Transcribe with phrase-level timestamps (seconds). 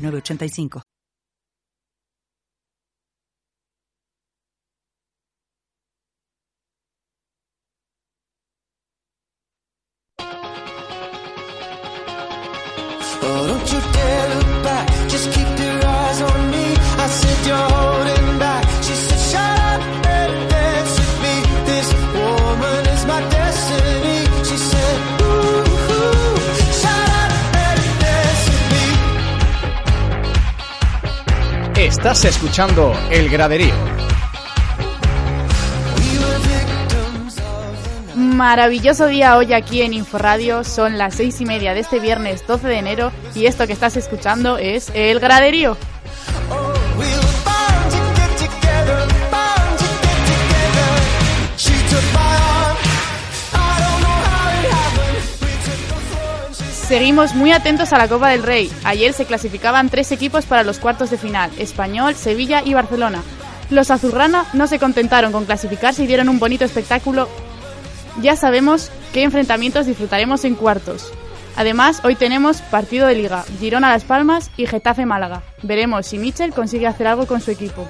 [0.00, 0.82] 985.
[32.00, 33.74] Estás escuchando El Graderío.
[38.14, 42.68] Maravilloso día hoy aquí en Inforadio, son las seis y media de este viernes 12
[42.68, 45.76] de enero y esto que estás escuchando es El Graderío.
[56.90, 58.68] Seguimos muy atentos a la Copa del Rey.
[58.82, 63.22] Ayer se clasificaban tres equipos para los cuartos de final, Español, Sevilla y Barcelona.
[63.70, 67.28] Los azurrana no se contentaron con clasificarse y dieron un bonito espectáculo.
[68.20, 71.12] Ya sabemos qué enfrentamientos disfrutaremos en cuartos.
[71.54, 75.44] Además, hoy tenemos partido de liga, Girona Las Palmas y Getafe Málaga.
[75.62, 77.86] Veremos si Michel consigue hacer algo con su equipo.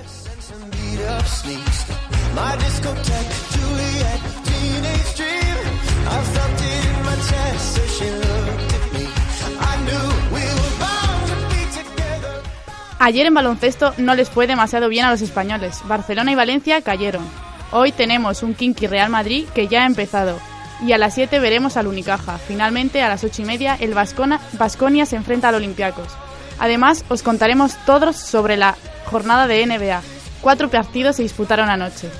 [13.02, 15.80] Ayer en baloncesto no les fue demasiado bien a los españoles.
[15.84, 17.26] Barcelona y Valencia cayeron.
[17.72, 20.38] Hoy tenemos un Kinky Real Madrid que ya ha empezado.
[20.86, 22.36] Y a las 7 veremos al Unicaja.
[22.36, 26.08] Finalmente, a las 8 y media, el Vasconia se enfrenta al Olympiacos.
[26.58, 28.76] Además, os contaremos todos sobre la
[29.06, 30.02] jornada de NBA.
[30.42, 32.10] Cuatro partidos se disputaron anoche.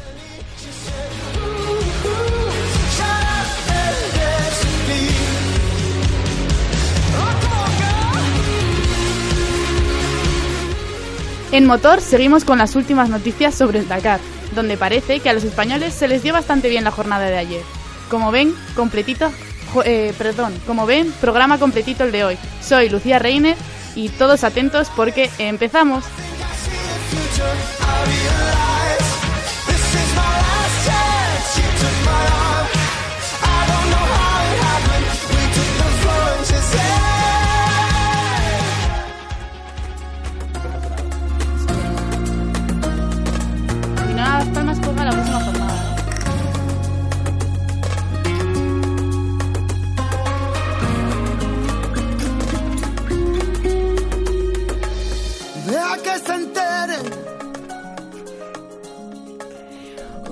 [11.53, 14.21] En motor seguimos con las últimas noticias sobre el Dakar,
[14.55, 17.62] donde parece que a los españoles se les dio bastante bien la jornada de ayer.
[18.09, 19.33] Como ven, completito,
[19.84, 22.38] eh, perdón, como ven, programa completito el de hoy.
[22.62, 23.56] Soy Lucía Reiner
[23.97, 26.05] y todos atentos porque empezamos.
[44.41, 45.97] Las palmas juega la próxima jornada.
[55.67, 57.00] Deja que se enteren.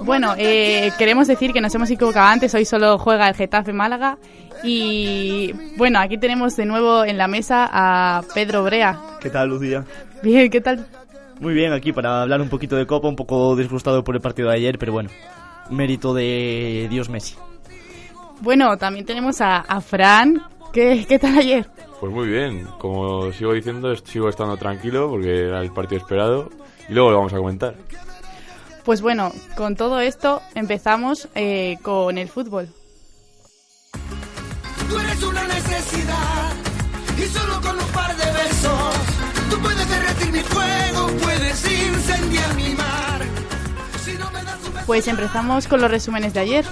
[0.04, 4.16] Bueno, eh, queremos decir que nos hemos equivocado antes, hoy solo juega el Getafe Málaga.
[4.62, 8.98] Y bueno, aquí tenemos de nuevo en la mesa a Pedro Brea.
[9.20, 9.84] ¿Qué tal, Lucía?
[10.22, 10.86] Bien, ¿qué tal?
[11.40, 14.48] Muy bien, aquí para hablar un poquito de Copa, un poco disgustado por el partido
[14.48, 15.10] de ayer, pero bueno,
[15.70, 17.36] mérito de Dios Messi.
[18.40, 20.42] Bueno, también tenemos a, a Fran.
[20.72, 21.66] ¿Qué, ¿Qué tal ayer?
[22.00, 26.50] Pues muy bien, como sigo diciendo, sigo estando tranquilo porque era el partido esperado
[26.88, 27.74] y luego lo vamos a comentar.
[28.84, 32.68] Pues bueno, con todo esto empezamos eh, con el fútbol.
[34.88, 36.52] Tú eres una necesidad
[37.18, 39.17] y solo con un par de besos
[39.50, 43.22] tú puedes derretir mi fuego, puedes incendiar mi mar.
[44.04, 46.64] Si no me das un beso, Pues empezamos con los resúmenes de ayer.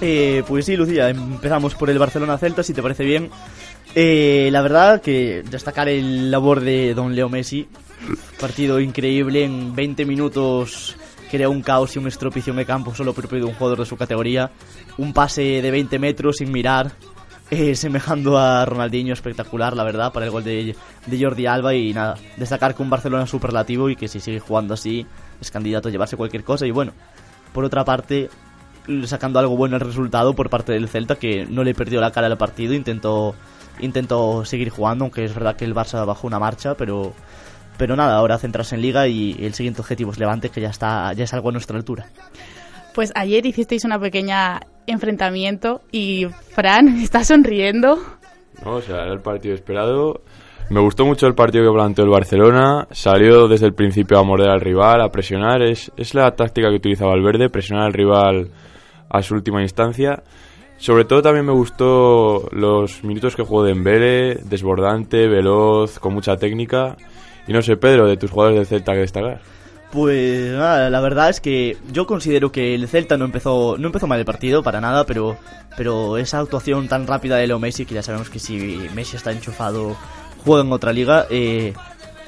[0.00, 3.30] Eh, pues sí, Lucía, empezamos por el Barcelona-Celta, si te parece bien.
[3.94, 7.66] Eh, la verdad que destacar el labor de Don Leo Messi.
[8.38, 10.96] Partido increíble, en 20 minutos
[11.30, 13.86] crea un caos y un estropicio en el campo solo propio de un jugador de
[13.86, 14.50] su categoría.
[14.98, 16.92] Un pase de 20 metros sin mirar,
[17.50, 20.74] eh, semejando a Ronaldinho, espectacular, la verdad, para el gol de,
[21.08, 21.74] Jordi Alba.
[21.74, 25.06] Y nada, destacar que un Barcelona superlativo y que si sigue jugando así
[25.40, 26.66] es candidato a llevarse cualquier cosa.
[26.66, 26.92] Y bueno,
[27.52, 28.28] por otra parte,
[29.04, 32.26] sacando algo bueno el resultado por parte del Celta que no le perdió la cara
[32.26, 33.34] al partido intentó
[33.80, 37.12] intentó seguir jugando aunque es verdad que el Barça bajó una marcha pero
[37.76, 41.12] pero nada ahora centrarse en Liga y el siguiente objetivo es Levante que ya está
[41.14, 42.06] ya es algo a nuestra altura
[42.94, 47.98] Pues ayer hicisteis una pequeña enfrentamiento y Fran está sonriendo.
[48.64, 48.76] ¿no?
[48.76, 50.22] O sea, era el partido esperado.
[50.68, 52.88] Me gustó mucho el partido que planteó el Barcelona.
[52.90, 55.62] Salió desde el principio a morder al rival, a presionar.
[55.62, 58.50] Es, es la táctica que utilizaba el verde, presionar al rival
[59.08, 60.22] a su última instancia.
[60.78, 66.96] Sobre todo también me gustó los minutos que jugó Dembele, desbordante, veloz, con mucha técnica.
[67.46, 69.40] Y no sé, Pedro, de tus jugadores del Celta que destacar.
[69.96, 74.06] Pues nada, la verdad es que yo considero que el Celta no empezó no empezó
[74.06, 75.38] mal el partido para nada, pero
[75.74, 79.32] pero esa actuación tan rápida de Leo Messi, que ya sabemos que si Messi está
[79.32, 79.96] enchufado
[80.44, 81.72] juega en otra liga, eh,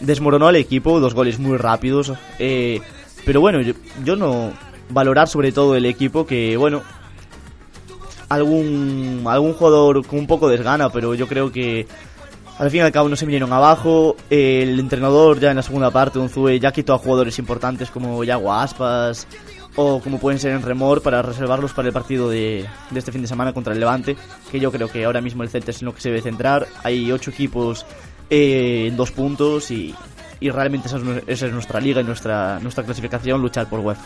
[0.01, 2.81] desmoronó al equipo, dos goles muy rápidos, eh,
[3.27, 4.51] pero bueno, yo, yo no
[4.89, 6.81] valorar sobre todo el equipo que bueno
[8.31, 11.87] algún algún jugador con un poco de desgana, pero yo creo que
[12.59, 14.17] al fin y al cabo no se vinieron abajo.
[14.29, 18.53] El entrenador ya en la segunda parte, Unzue, ya quitó a jugadores importantes como Yago
[18.53, 19.27] Aspas
[19.77, 23.29] o como pueden ser en Remor para reservarlos para el partido de, este fin de
[23.29, 24.17] semana contra el Levante,
[24.51, 26.67] que yo creo que ahora mismo el Celta es en lo que se debe centrar.
[26.83, 27.87] Hay ocho equipos
[28.29, 29.95] eh, en dos puntos y,
[30.41, 34.03] realmente esa es, esa es nuestra liga y nuestra, nuestra clasificación, luchar por UEFA.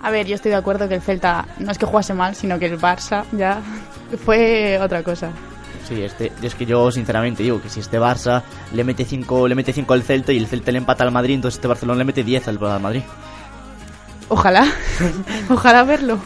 [0.00, 2.58] A ver, yo estoy de acuerdo que el Celta no es que jugase mal, sino
[2.58, 3.60] que el Barça ya
[4.24, 5.30] fue otra cosa.
[5.92, 8.42] Sí, este, es que yo sinceramente digo que si este Barça
[8.72, 11.34] le mete 5 le mete cinco al Celta y el Celta le empata al Madrid,
[11.34, 13.02] entonces este Barcelona le mete 10 al Madrid.
[14.28, 14.66] Ojalá,
[15.50, 16.18] ojalá verlo.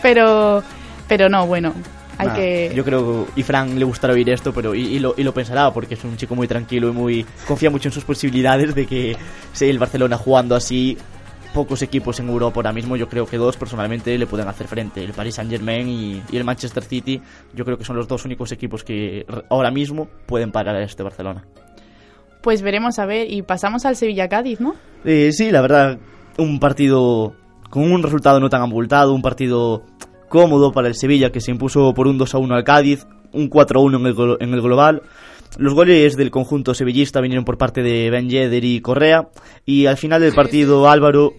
[0.00, 0.62] Pero,
[1.08, 1.74] pero no, bueno,
[2.16, 2.72] hay que...
[2.74, 5.34] Yo creo que y Fran le gustará oír esto, pero y, y lo, y lo
[5.34, 8.86] pensará porque es un chico muy tranquilo y muy confía mucho en sus posibilidades de
[8.86, 9.16] que
[9.52, 10.96] si el Barcelona jugando así
[11.56, 15.02] pocos equipos en Europa ahora mismo, yo creo que dos personalmente le pueden hacer frente,
[15.02, 17.18] el Paris Saint Germain y, y el Manchester City,
[17.54, 21.02] yo creo que son los dos únicos equipos que ahora mismo pueden parar a este
[21.02, 21.46] Barcelona.
[22.42, 24.74] Pues veremos a ver y pasamos al Sevilla-Cádiz, ¿no?
[25.06, 25.98] Eh, sí, la verdad,
[26.36, 27.34] un partido
[27.70, 29.82] con un resultado no tan abultado, un partido
[30.28, 33.48] cómodo para el Sevilla que se impuso por un 2 a 1 al Cádiz, un
[33.48, 35.02] 4 a 1 en el, en el global.
[35.56, 39.28] Los goles del conjunto sevillista vinieron por parte de Ben Yedder y Correa
[39.64, 41.32] y al final del partido Álvaro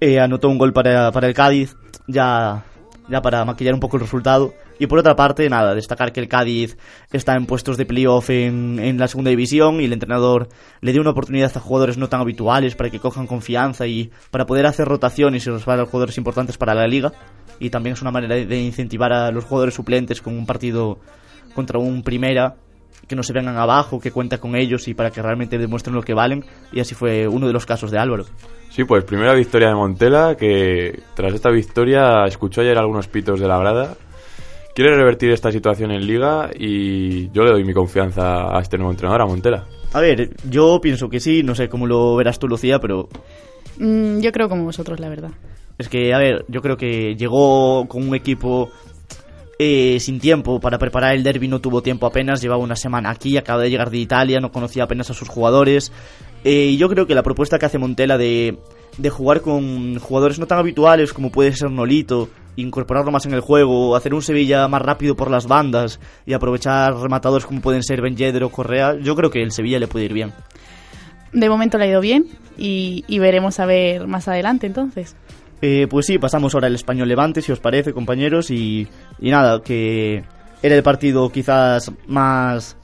[0.00, 1.76] eh, anotó un gol para, para el Cádiz
[2.06, 2.64] ya,
[3.08, 4.54] ya para maquillar un poco el resultado.
[4.78, 6.76] Y por otra parte, nada, destacar que el Cádiz
[7.12, 10.48] está en puestos de playoff en, en la segunda división y el entrenador
[10.80, 14.46] le dio una oportunidad a jugadores no tan habituales para que cojan confianza y para
[14.46, 17.12] poder hacer rotaciones y reservar a jugadores importantes para la liga.
[17.60, 20.98] Y también es una manera de incentivar a los jugadores suplentes con un partido
[21.54, 22.56] contra un primera
[23.14, 26.02] que no se vengan abajo, que cuenta con ellos y para que realmente demuestren lo
[26.02, 26.44] que valen.
[26.72, 28.24] Y así fue uno de los casos de Álvaro.
[28.70, 33.46] Sí, pues primera victoria de Montela, que tras esta victoria escuchó ayer algunos pitos de
[33.46, 33.94] la grada.
[34.74, 38.90] Quiere revertir esta situación en liga y yo le doy mi confianza a este nuevo
[38.90, 39.64] entrenador, a Montela.
[39.92, 43.08] A ver, yo pienso que sí, no sé cómo lo verás tú, Lucía, pero
[43.78, 45.30] Mm, yo creo como vosotros, la verdad.
[45.78, 48.70] es que, a ver, yo creo que llegó con un equipo
[49.58, 53.36] eh, sin tiempo para preparar el derby, no tuvo tiempo apenas, llevaba una semana aquí,
[53.36, 55.92] acaba de llegar de Italia, no conocía apenas a sus jugadores.
[56.44, 58.58] Eh, y yo creo que la propuesta que hace Montela de,
[58.98, 63.40] de jugar con jugadores no tan habituales como puede ser Nolito, incorporarlo más en el
[63.40, 68.02] juego, hacer un Sevilla más rápido por las bandas y aprovechar rematadores como pueden ser
[68.02, 70.32] Ben o Correa, yo creo que el Sevilla le puede ir bien.
[71.32, 72.26] De momento le ha ido bien
[72.56, 75.16] y veremos a ver más adelante entonces.
[75.66, 78.86] Eh, pues sí, pasamos ahora al español Levante, si os parece, compañeros, y,
[79.18, 80.22] nada, que
[80.62, 82.76] era el partido quizás más,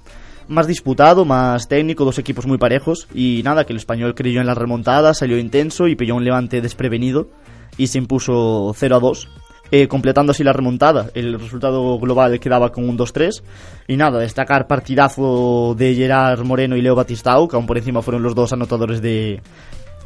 [0.48, 4.46] más disputado, más técnico, dos equipos muy parejos, y nada, que el español creyó en
[4.46, 7.28] la remontada, salió intenso y pilló un Levante desprevenido
[7.76, 9.28] y se impuso 0 a 2.
[9.72, 11.10] eh, completando así la remontada.
[11.12, 13.42] El resultado global quedaba con un 2-3.
[13.88, 18.22] Y nada, destacar partidazo de Gerard Moreno y Leo Batistao, que aún por encima fueron
[18.22, 19.42] los dos anotadores de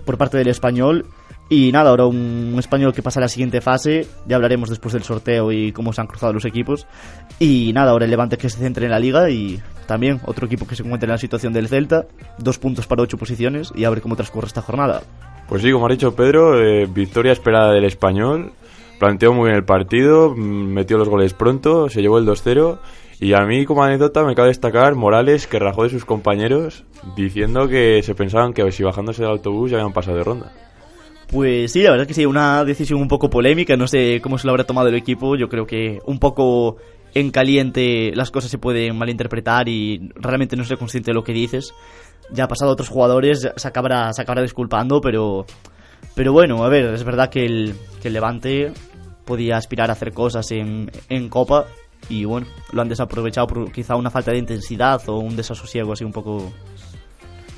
[0.04, 1.06] por parte del español.
[1.48, 4.06] Y nada, ahora un español que pasa a la siguiente fase.
[4.26, 6.86] Ya hablaremos después del sorteo y cómo se han cruzado los equipos.
[7.38, 10.66] Y nada, ahora el Levante que se centre en la liga y también otro equipo
[10.66, 12.06] que se encuentra en la situación del Celta.
[12.38, 15.02] Dos puntos para ocho posiciones y a ver cómo transcurre esta jornada.
[15.48, 18.52] Pues sí, como ha dicho Pedro, eh, victoria esperada del español.
[18.98, 22.78] Planteó muy bien el partido, mm, metió los goles pronto, se llevó el 2-0.
[23.20, 26.84] Y a mí, como anécdota, me cabe destacar Morales, que rajó de sus compañeros
[27.16, 30.52] diciendo que se pensaban que si bajándose del autobús ya habían pasado de ronda.
[31.34, 34.46] Pues sí, la verdad que sí, una decisión un poco polémica, no sé cómo se
[34.46, 36.76] lo habrá tomado el equipo, yo creo que un poco
[37.12, 41.32] en caliente las cosas se pueden malinterpretar y realmente no soy consciente de lo que
[41.32, 41.74] dices.
[42.30, 45.44] Ya ha pasado a otros jugadores, se acabará, se acabará disculpando, pero,
[46.14, 48.72] pero bueno, a ver, es verdad que el, que el Levante
[49.24, 51.66] podía aspirar a hacer cosas en, en Copa
[52.08, 56.04] y bueno, lo han desaprovechado por quizá una falta de intensidad o un desasosiego así
[56.04, 56.52] un poco...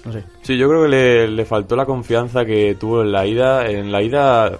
[0.06, 0.25] No sé.
[0.42, 3.68] Sí, yo creo que le, le faltó la confianza que tuvo en la ida.
[3.68, 4.58] En la ida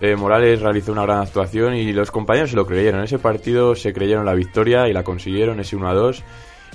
[0.00, 3.00] eh, Morales realizó una gran actuación y los compañeros se lo creyeron.
[3.00, 6.24] En ese partido se creyeron la victoria y la consiguieron, ese 1 a 2.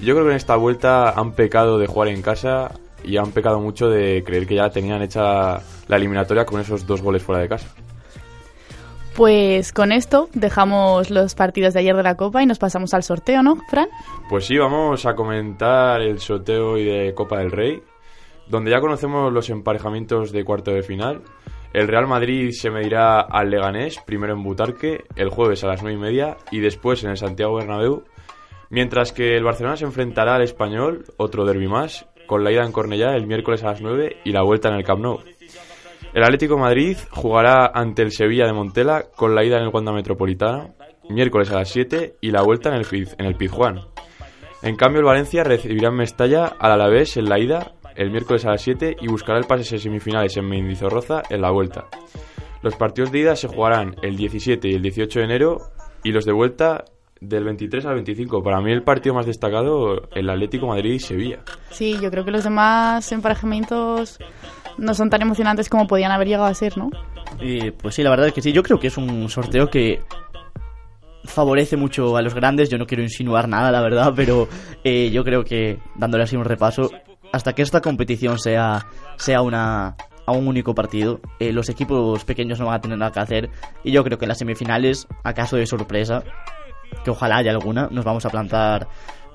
[0.02, 2.72] Y yo creo que en esta vuelta han pecado de jugar en casa
[3.04, 7.02] y han pecado mucho de creer que ya tenían hecha la eliminatoria con esos dos
[7.02, 7.68] goles fuera de casa.
[9.16, 13.04] Pues con esto dejamos los partidos de ayer de la Copa y nos pasamos al
[13.04, 13.88] sorteo, ¿no, Fran?
[14.28, 17.84] Pues sí, vamos a comentar el sorteo y de Copa del Rey,
[18.48, 21.22] donde ya conocemos los emparejamientos de cuarto de final.
[21.74, 25.98] El Real Madrid se medirá al Leganés, primero en Butarque, el jueves a las 9
[25.98, 28.04] y media, y después en el Santiago Bernabéu,
[28.70, 32.72] mientras que el Barcelona se enfrentará al Español, otro derby más, con la ida en
[32.72, 35.20] Cornellá el miércoles a las 9 y la vuelta en el Camp Nou.
[36.14, 39.92] El Atlético Madrid jugará ante el Sevilla de Montela con la ida en el Wanda
[39.92, 40.70] Metropolitana,
[41.10, 43.80] miércoles a las 7 y la vuelta en el, Piz- en el Pizjuán.
[44.62, 48.52] En cambio, el Valencia recibirá en Mestalla al Alavés en la ida el miércoles a
[48.52, 51.88] las 7 y buscará el pase a semifinales en Mendizorroza en la vuelta.
[52.62, 55.58] Los partidos de ida se jugarán el 17 y el 18 de enero
[56.04, 56.86] y los de vuelta
[57.20, 58.44] del 23 al 25.
[58.44, 61.40] Para mí el partido más destacado, el Atlético Madrid y Sevilla.
[61.72, 64.20] Sí, yo creo que los demás emparejamientos
[64.78, 66.90] no son tan emocionantes como podían haber llegado a ser, ¿no?
[67.42, 68.52] Y, pues sí, la verdad es que sí.
[68.52, 70.02] Yo creo que es un sorteo que
[71.24, 72.70] favorece mucho a los grandes.
[72.70, 74.48] Yo no quiero insinuar nada, la verdad, pero
[74.84, 76.90] eh, yo creo que, dándole así un repaso,
[77.34, 78.86] hasta que esta competición sea,
[79.18, 83.12] sea una a un único partido, eh, los equipos pequeños no van a tener nada
[83.12, 83.50] que hacer.
[83.84, 86.24] Y yo creo que en las semifinales, acaso de sorpresa,
[87.04, 88.88] que ojalá haya alguna, nos vamos a plantar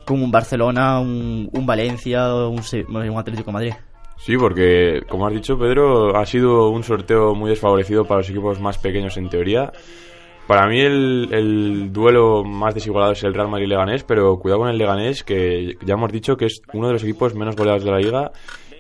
[0.07, 3.75] con un Barcelona, un, un Valencia, un, un Atlético Madrid.
[4.17, 8.61] Sí, porque, como has dicho, Pedro, ha sido un sorteo muy desfavorecido para los equipos
[8.61, 9.73] más pequeños en teoría.
[10.49, 14.79] Para mí el, el duelo más desigualado es el Real Madrid-Leganés, pero cuidado con el
[14.79, 17.99] Leganés, que ya hemos dicho que es uno de los equipos menos goleados de la
[17.99, 18.33] liga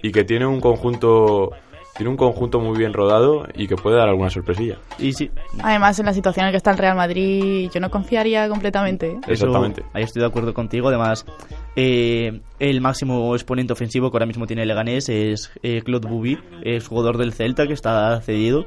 [0.02, 1.50] y que tiene un conjunto
[1.98, 4.78] tiene un conjunto muy bien rodado y que puede dar alguna sorpresilla.
[5.00, 7.90] Y sí, Además, en la situación en la que está el Real Madrid, yo no
[7.90, 9.08] confiaría completamente.
[9.08, 9.18] ¿eh?
[9.24, 9.82] Eso, Exactamente.
[9.92, 10.88] ahí estoy de acuerdo contigo.
[10.88, 11.26] Además,
[11.74, 16.38] eh, el máximo exponente ofensivo que ahora mismo tiene el Leganés es eh, Claude Bouby,
[16.62, 18.66] es jugador del Celta que está cedido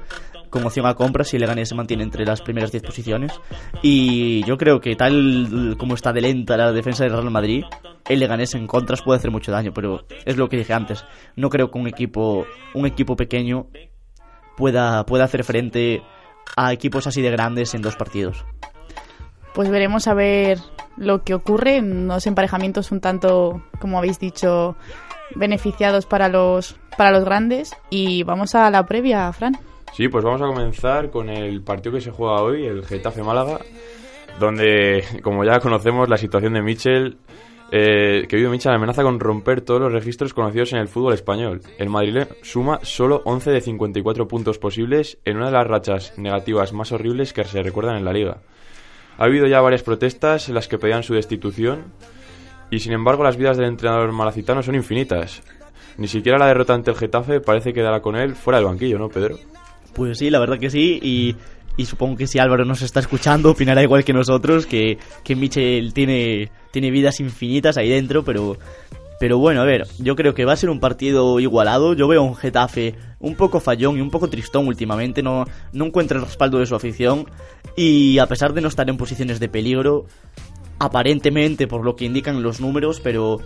[0.52, 3.32] con opción a compra si el Leganés se mantiene entre las primeras 10 posiciones.
[3.82, 7.64] Y yo creo que tal como está de lenta la defensa del Real Madrid,
[8.08, 11.06] el Leganés en contras puede hacer mucho daño, pero es lo que dije antes.
[11.36, 13.68] No creo que un equipo, un equipo pequeño
[14.58, 16.04] pueda, pueda hacer frente
[16.58, 18.46] a equipos así de grandes en dos partidos.
[19.54, 20.60] Pues veremos a ver
[20.98, 24.76] lo que ocurre en unos emparejamientos un tanto, como habéis dicho,
[25.36, 27.74] beneficiados para los, para los grandes.
[27.90, 29.58] Y vamos a la previa, Fran.
[29.94, 33.60] Sí, pues vamos a comenzar con el partido que se juega hoy, el Getafe-Málaga,
[34.40, 37.18] donde, como ya conocemos, la situación de Michel,
[37.74, 41.62] eh, que vive Michel, amenaza con romper todos los registros conocidos en el fútbol español.
[41.78, 46.72] El madrileño suma solo 11 de 54 puntos posibles en una de las rachas negativas
[46.72, 48.38] más horribles que se recuerdan en la liga.
[49.18, 51.94] Ha habido ya varias protestas en las que pedían su destitución
[52.70, 55.44] y sin embargo las vidas del entrenador malacitano son infinitas.
[55.98, 58.98] Ni siquiera la derrota ante el Getafe parece que dará con él fuera del banquillo,
[58.98, 59.38] ¿no, Pedro?
[59.94, 61.00] Pues sí, la verdad que sí.
[61.02, 61.36] Y,
[61.78, 65.94] y supongo que si Álvaro nos está escuchando, opinará igual que nosotros, que, que Michel
[65.94, 68.58] tiene, tiene vidas infinitas ahí dentro, pero,
[69.20, 71.94] pero bueno, a ver, yo creo que va a ser un partido igualado.
[71.94, 76.18] Yo veo un Getafe un poco fallón y un poco tristón últimamente, no, no encuentra
[76.18, 77.26] el respaldo de su afición.
[77.76, 80.06] Y a pesar de no estar en posiciones de peligro,
[80.80, 83.40] aparentemente por lo que indican los números, pero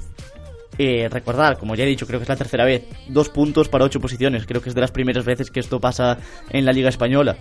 [0.77, 3.86] eh, recordar, como ya he dicho, creo que es la tercera vez, dos puntos para
[3.86, 4.46] ocho posiciones.
[4.46, 6.17] Creo que es de las primeras veces que esto pasa
[6.50, 7.38] en la Liga Española.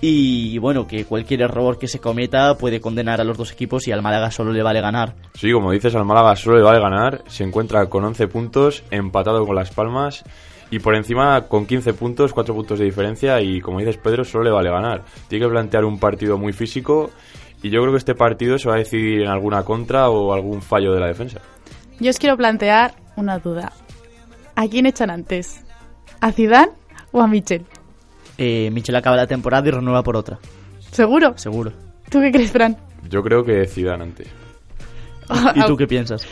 [0.00, 3.92] Y bueno, que cualquier error que se cometa puede condenar a los dos equipos y
[3.92, 5.14] al Málaga solo le vale ganar.
[5.34, 7.22] Sí, como dices, al Málaga solo le vale ganar.
[7.28, 10.24] Se encuentra con 11 puntos, empatado con Las Palmas.
[10.72, 13.40] Y por encima con 15 puntos, 4 puntos de diferencia.
[13.40, 15.04] Y como dices, Pedro, solo le vale ganar.
[15.28, 17.10] Tiene que plantear un partido muy físico.
[17.62, 20.62] Y yo creo que este partido se va a decidir en alguna contra o algún
[20.62, 21.40] fallo de la defensa.
[22.02, 23.72] Yo os quiero plantear una duda.
[24.56, 25.60] ¿A quién echan antes?
[26.20, 26.72] ¿A Zidane
[27.12, 27.64] o a Michel?
[28.38, 30.40] Eh, Michel acaba la temporada y renueva por otra,
[30.90, 31.38] ¿Seguro?
[31.38, 31.72] seguro.
[32.10, 32.76] ¿Tú qué crees, Fran?
[33.08, 34.26] Yo creo que Zidane antes.
[35.54, 36.26] ¿Y tú qué piensas?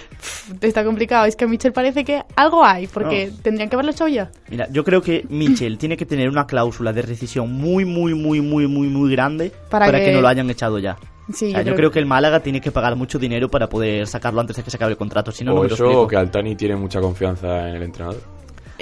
[0.60, 1.24] Está complicado.
[1.26, 4.30] Es que a Michel parece que algo hay, porque tendrían que haberlo hecho ya.
[4.48, 8.40] Mira, yo creo que Michel tiene que tener una cláusula de rescisión muy, muy, muy,
[8.40, 10.12] muy, muy, muy grande Para para, que- que...
[10.14, 10.98] no lo hayan echado ya.
[11.32, 14.06] Sí, O sea, yo, creo que el Málaga tiene que pagar mucho dinero para poder
[14.06, 15.32] sacarlo antes de que se acabe el contrato.
[15.32, 18.20] Si no, no o me lo eso, que Altani tiene mucha confianza en el entrenador.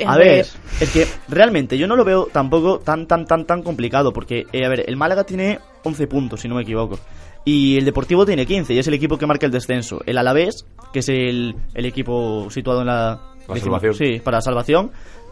[0.06, 0.46] A ver,
[0.80, 4.12] es que realmente yo no lo veo tampoco tan, tan, tan, tan complicado.
[4.12, 6.98] Porque, eh, a ver, el Málaga tiene 11 puntos, si no me equivoco.
[7.44, 10.00] Y el Deportivo tiene 15, y es el equipo que marca el descenso.
[10.04, 13.20] El Alavés, que es el, el equipo situado en la...
[13.48, 13.94] La salvación.
[13.94, 14.90] Sí, para salvación.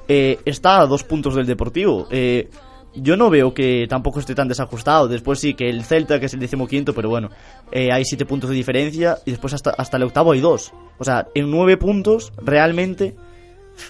[0.09, 2.09] eh, está a dos puntos del Deportivo.
[2.11, 2.49] Eh,
[2.97, 5.09] yo no veo que tampoco esté tan desajustado.
[5.09, 7.31] Después sí que el Celta, que es el decimoquinto, pero bueno,
[7.73, 10.73] eh, hay siete puntos de diferencia y después hasta, hasta el octavo hay dos.
[10.99, 13.15] O sea, en nueve puntos realmente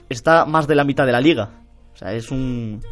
[0.08, 1.50] está más de la mitad de la liga.
[1.94, 2.82] O sea, es un...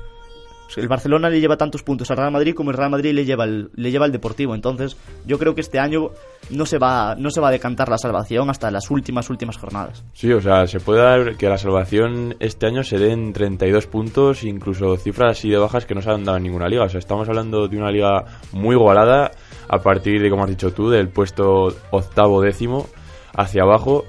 [0.76, 3.44] El Barcelona le lleva tantos puntos al Real Madrid como el Real Madrid le lleva
[3.44, 4.54] el, le lleva el Deportivo.
[4.54, 6.11] Entonces, yo creo que este año
[6.50, 10.04] no se va no se va a decantar la salvación hasta las últimas últimas jornadas.
[10.12, 14.44] Sí, o sea, se puede dar que la salvación este año se den 32 puntos,
[14.44, 16.85] incluso cifras así de bajas que no se han dado en ninguna liga.
[16.85, 19.30] O sea, estamos hablando de una liga muy igualada
[19.68, 22.87] a partir de, como has dicho tú, del puesto octavo décimo
[23.35, 24.04] hacia abajo.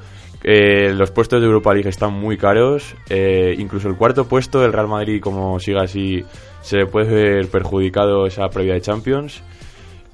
[0.48, 2.96] Eh, los puestos de Europa League están muy caros.
[3.10, 6.24] eh, incluso el cuarto puesto del Real Madrid, como siga así,
[6.62, 9.42] se le puede ver perjudicado esa previa de Champions.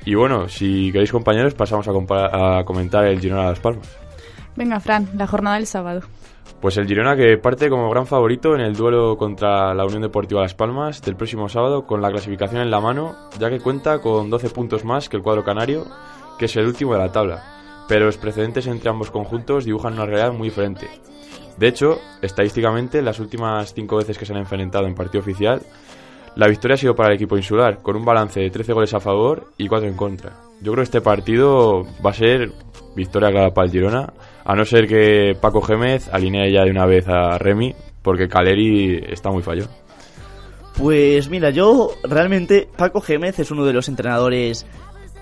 [0.06, 3.94] Y bueno, si queréis compañeros, pasamos a, a comentar el Girona Las Palmas.
[4.56, 6.02] Venga, Fran, la jornada del sábado.
[6.62, 10.44] Pues el Girona que parte como gran favorito en el duelo contra la Unión Deportiva
[10.44, 14.30] Las Palmas del próximo sábado con la clasificación en la mano, ya que cuenta con
[14.30, 15.88] 12 puntos más que el cuadro canario,
[16.40, 17.61] que es el último de la tabla.
[17.92, 20.88] Pero los precedentes entre ambos conjuntos dibujan una realidad muy diferente.
[21.58, 25.62] De hecho, estadísticamente, las últimas 5 veces que se han enfrentado en partido oficial,
[26.38, 29.02] la victoria ha sido para el equipo insular, con un balance de 13 goles a
[29.02, 30.38] favor y 4 en contra.
[30.62, 32.54] Yo creo que este partido va a ser
[32.96, 34.14] victoria clara para el Girona,
[34.46, 39.04] a no ser que Paco Gémez alinee ya de una vez a Remy, porque Caleri
[39.10, 39.66] está muy fallo.
[40.78, 44.66] Pues mira, yo realmente Paco Gémez es uno de los entrenadores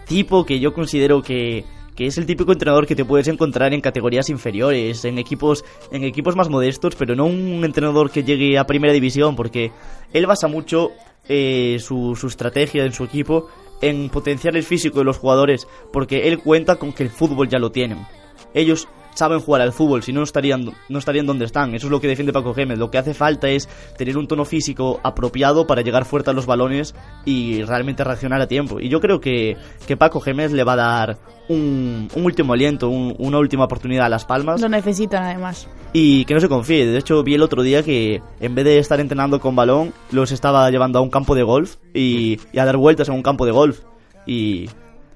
[0.05, 1.65] tipo que yo considero que,
[1.99, 6.05] que es el típico entrenador que te puedes encontrar en categorías inferiores, en equipos, en
[6.05, 9.73] equipos más modestos, pero no un entrenador que llegue a primera división, porque
[10.13, 10.91] él basa mucho
[11.27, 13.49] eh, su, su estrategia en su equipo
[13.81, 17.59] en potenciar el físico de los jugadores, porque él cuenta con que el fútbol ya
[17.59, 18.07] lo tienen.
[18.53, 18.87] Ellos
[19.19, 21.75] saben jugar al fútbol, si no estarían, no estarían donde están.
[21.75, 22.79] Eso es lo que defiende Paco Gémez.
[22.79, 26.45] Lo que hace falta es tener un tono físico apropiado para llegar fuerte a los
[26.47, 26.95] balones
[27.25, 28.79] y realmente reaccionar a tiempo.
[28.79, 32.89] Y yo creo que, que Paco Gémez le va a dar un, un último aliento,
[32.89, 35.67] un- una última oportunidad a Las Palmas Lo necesitan, además.
[35.93, 36.85] y que no se confíe.
[36.87, 40.31] De hecho, vi el otro día que en vez de estar entrenando con balón, los
[40.31, 43.45] estaba llevando a un campo de golf y, y a dar vueltas en un campo
[43.45, 43.79] de golf.
[44.25, 44.69] Y,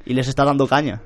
[0.06, 1.02] y les está dando caña.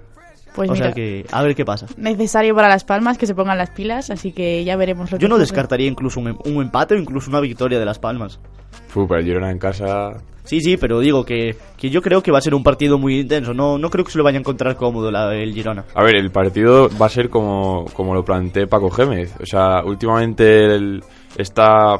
[0.57, 1.85] Pues o mira, sea que, a ver qué pasa.
[1.97, 5.21] necesario para Las Palmas que se pongan las pilas, así que ya veremos lo que
[5.21, 5.43] Yo no ocurre.
[5.43, 8.39] descartaría incluso un, em- un empate o incluso una victoria de Las Palmas.
[8.87, 10.17] Fu, pero el Girona en casa...
[10.43, 13.19] Sí, sí, pero digo que, que yo creo que va a ser un partido muy
[13.19, 13.53] intenso.
[13.53, 15.83] No, no creo que se lo vaya a encontrar cómodo la- el Girona.
[15.93, 19.33] A ver, el partido va a ser como, como lo planteé Paco Gémez.
[19.41, 21.03] O sea, últimamente él
[21.37, 21.99] está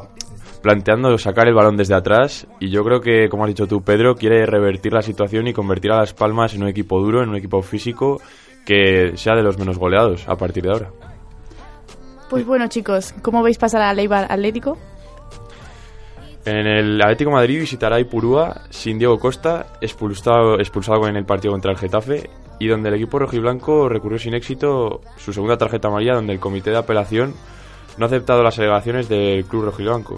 [0.62, 4.16] planteando sacar el balón desde atrás y yo creo que, como has dicho tú, Pedro,
[4.16, 7.36] quiere revertir la situación y convertir a Las Palmas en un equipo duro, en un
[7.36, 8.20] equipo físico
[8.68, 10.90] que sea de los menos goleados a partir de ahora.
[12.28, 14.76] Pues bueno, chicos, ¿cómo veis pasar al Eibar Atlético?
[16.44, 21.24] En el Atlético de Madrid visitará a Ipurúa sin Diego Costa, expulsado, expulsado en el
[21.24, 22.28] partido contra el Getafe,
[22.58, 26.70] y donde el equipo rojiblanco recurrió sin éxito su segunda tarjeta amarilla, donde el comité
[26.70, 27.32] de apelación
[27.96, 30.16] no ha aceptado las alegaciones del club rojiblanco.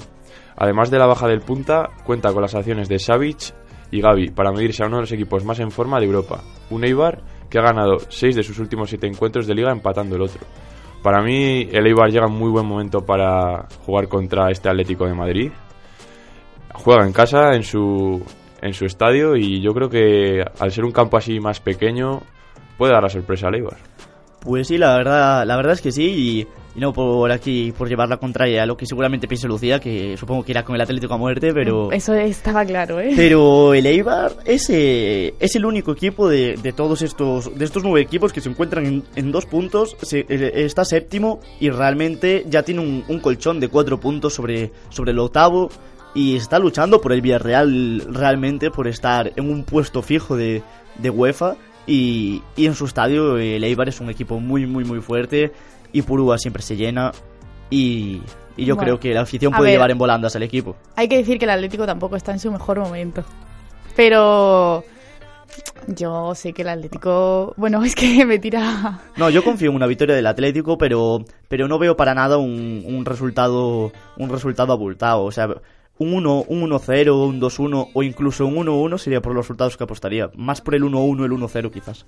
[0.56, 3.54] Además de la baja del punta, cuenta con las acciones de Savic
[3.92, 6.82] y Gavi para medirse a uno de los equipos más en forma de Europa, un
[6.82, 10.40] Eibar que ha ganado seis de sus últimos siete encuentros de liga empatando el otro.
[11.02, 15.14] Para mí, el Eibar llega en muy buen momento para jugar contra este Atlético de
[15.14, 15.50] Madrid,
[16.74, 18.22] juega en casa, en su,
[18.60, 22.20] en su estadio, y yo creo que al ser un campo así más pequeño,
[22.76, 23.78] puede dar la sorpresa al Eibar.
[24.40, 28.08] Pues sí, la verdad, la verdad es que sí, y no por aquí, por llevar
[28.08, 31.14] la contraria a lo que seguramente piense Lucía, que supongo que irá con el Atlético
[31.14, 31.90] a muerte, pero...
[31.90, 33.12] Eso estaba claro, ¿eh?
[33.16, 37.82] Pero el Eibar es, eh, es el único equipo de, de todos estos de estos
[37.82, 39.96] nueve equipos que se encuentran en, en dos puntos.
[40.02, 44.70] Se- eh, está séptimo y realmente ya tiene un, un colchón de cuatro puntos sobre,
[44.90, 45.70] sobre el octavo.
[46.14, 50.62] Y está luchando por el Villarreal realmente, por estar en un puesto fijo de,
[50.98, 51.54] de UEFA.
[51.86, 55.52] Y, y en su estadio el Eibar es un equipo muy, muy, muy fuerte.
[55.92, 57.12] Y Purúa siempre se llena.
[57.70, 58.20] Y,
[58.56, 59.74] y yo Bueno, creo que la afición puede ver.
[59.74, 60.76] llevar en volandas al equipo.
[60.96, 63.24] Hay que decir que el Atlético tampoco está en su mejor momento.
[63.96, 64.84] Pero
[65.88, 69.86] yo sé que el Atlético, bueno, es que me tira No, yo confío en una
[69.86, 75.24] victoria del Atlético, pero, pero no veo para nada un, un resultado un resultado abultado.
[75.24, 75.48] O sea,
[75.98, 79.84] un 1, un 1-0, un 2-1 o incluso un 1-1 sería por los resultados que
[79.84, 80.30] apostaría.
[80.34, 82.06] Más por el 1-1, el 1-0 quizás.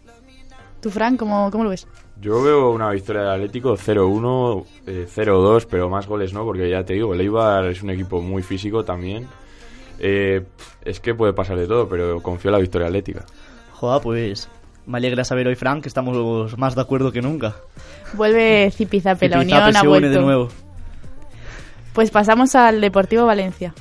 [0.82, 1.86] ¿Tú, Fran, cómo, cómo lo ves?
[2.20, 6.84] Yo veo una victoria del Atlético 0-1, eh, 0-2, pero más goles no, porque ya
[6.84, 9.28] te digo, el Eibar es un equipo muy físico también.
[10.00, 10.44] Eh,
[10.84, 13.24] es que puede pasar de todo, pero confío en la victoria atlética.
[13.74, 14.48] Joder, pues
[14.84, 17.54] me alegra saber hoy, Frank, que estamos más de acuerdo que nunca.
[18.14, 20.10] Vuelve Zipizape, la Unión ha vuelto.
[20.10, 20.48] de nuevo.
[21.92, 23.72] Pues pasamos al Deportivo Valencia.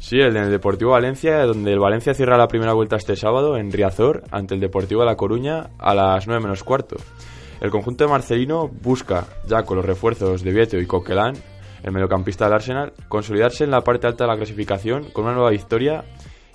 [0.00, 3.70] Sí, el del Deportivo Valencia, donde el Valencia cierra la primera vuelta este sábado en
[3.70, 6.96] Riazor ante el Deportivo de La Coruña a las 9 menos cuarto.
[7.60, 11.34] El conjunto de Marcelino busca, ya con los refuerzos de Vieto y Coquelán,
[11.82, 15.50] el mediocampista del Arsenal, consolidarse en la parte alta de la clasificación con una nueva
[15.50, 16.02] victoria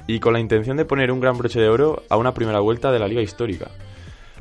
[0.07, 2.91] y con la intención de poner un gran broche de oro a una primera vuelta
[2.91, 3.69] de la Liga Histórica.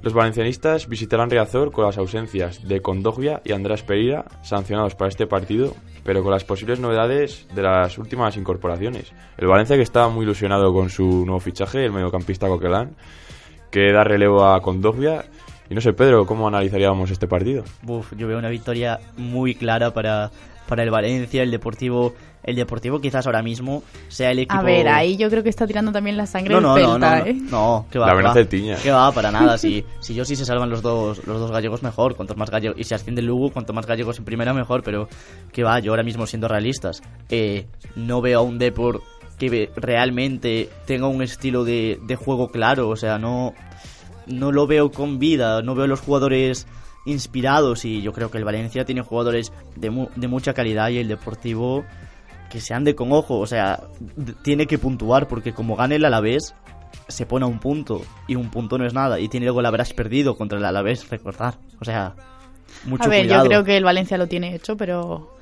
[0.04, 5.26] Los valencianistas visitarán Riazor con las ausencias de Condogbia y Andrés Pereira, sancionados para este
[5.26, 9.14] partido, pero con las posibles novedades de las últimas incorporaciones.
[9.38, 12.96] El Valencia que está muy ilusionado con su nuevo fichaje, el mediocampista Coquelán,
[13.70, 15.24] que da relevo a Condogbia.
[15.70, 17.64] Y no sé, Pedro, ¿cómo analizaríamos este partido?
[17.86, 20.30] Uf, yo veo una victoria muy clara para,
[20.68, 22.12] para el Valencia, el Deportivo,
[22.44, 24.54] el Deportivo quizás ahora mismo sea el equipo.
[24.54, 27.18] A ver, ahí yo creo que está tirando también la sangre no, no, no, Celta,
[27.20, 27.34] no, ¿eh?
[27.34, 28.40] no, que va, La que amenaza va.
[28.40, 28.76] de Tiña.
[28.76, 29.58] Que va, para nada.
[29.64, 32.14] Si, si yo sí se salvan los dos, los dos gallegos, mejor.
[32.16, 34.82] Cuantos más gallegos, y si asciende el Lugo, cuanto más gallegos en primera, mejor.
[34.82, 35.08] Pero
[35.52, 39.00] que va, yo ahora mismo siendo realistas, eh, no veo a un Depor
[39.38, 42.88] que realmente tenga un estilo de, de juego claro.
[42.90, 43.54] O sea, no,
[44.26, 46.66] no lo veo con vida, no veo los jugadores
[47.06, 50.98] inspirados y yo creo que el Valencia tiene jugadores de, mu- de mucha calidad y
[50.98, 51.84] el Deportivo
[52.54, 53.80] que se ande con ojo, o sea,
[54.42, 56.54] tiene que puntuar porque como gane el Alavés
[57.08, 59.66] se pone a un punto y un punto no es nada y tiene luego el
[59.66, 62.14] habrás perdido contra el Alavés, recordar, o sea,
[62.84, 63.42] mucho A ver, cuidado.
[63.42, 65.32] yo creo que el Valencia lo tiene hecho, pero,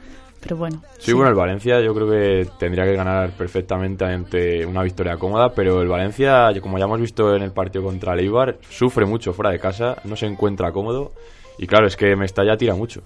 [0.41, 0.83] pero bueno.
[1.01, 5.53] Sí, bueno, el Valencia yo creo que tendría que ganar perfectamente ante una victoria cómoda,
[5.53, 9.35] pero el Valencia, como ya hemos visto en el partido contra el Eibar, sufre mucho
[9.35, 11.13] fuera de casa, no se encuentra cómodo
[11.59, 13.03] y claro, es que Mestalla tira mucho.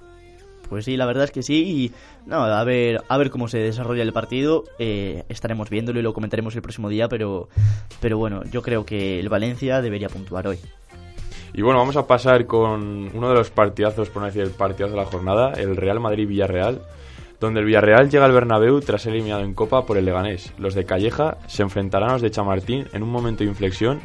[0.69, 1.65] Pues sí, la verdad es que sí.
[1.65, 1.93] Y
[2.29, 4.65] no, a ver, a ver cómo se desarrolla el partido.
[4.79, 7.09] eh, estaremos viéndolo y lo comentaremos el próximo día.
[7.09, 7.49] Pero,
[8.01, 10.59] pero bueno, yo creo que el Valencia debería puntuar hoy.
[11.53, 14.93] Y bueno, vamos a pasar con uno de los partidazos, por no decir el partidazo
[14.93, 16.83] de la jornada, el Real Madrid-Villarreal,
[17.41, 20.53] donde el Villarreal llega al Bernabéu tras ser eliminado en Copa por el Leganés.
[20.59, 24.01] Los de Calleja se enfrentarán a los de Chamartín en un momento de inflexión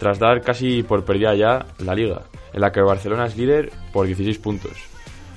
[0.00, 3.70] tras dar casi por perdida ya la Liga, en la que el Barcelona es líder
[3.92, 4.89] por 16 puntos.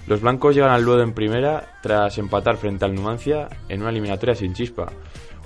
[0.08, 4.36] Los blancos llegan al Ludo en primera tras empatar frente al Numancia en una eliminatoria
[4.36, 4.92] sin chispa.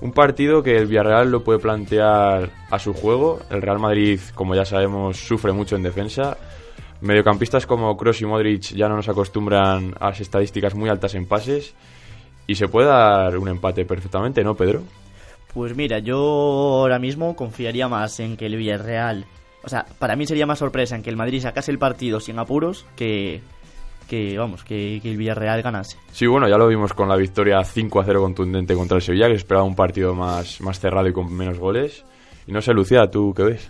[0.01, 3.39] Un partido que el Villarreal lo puede plantear a su juego.
[3.49, 6.37] El Real Madrid, como ya sabemos, sufre mucho en defensa.
[7.01, 11.27] Mediocampistas como Kroos y Modric ya no nos acostumbran a las estadísticas muy altas en
[11.27, 11.75] pases.
[12.47, 14.83] Y se puede dar un empate perfectamente, ¿no, Pedro?
[15.53, 19.25] Pues mira, yo ahora mismo confiaría más en que el Villarreal.
[19.63, 22.39] O sea, para mí sería más sorpresa en que el Madrid sacase el partido sin
[22.39, 23.41] apuros que.
[24.07, 25.97] Que vamos, que, que el Villarreal ganase.
[26.11, 29.27] Sí, bueno, ya lo vimos con la victoria 5 a 0 contundente contra el Sevilla,
[29.27, 32.03] que esperaba un partido más, más cerrado y con menos goles.
[32.47, 33.69] Y no sé, Lucía, ¿tú qué ves?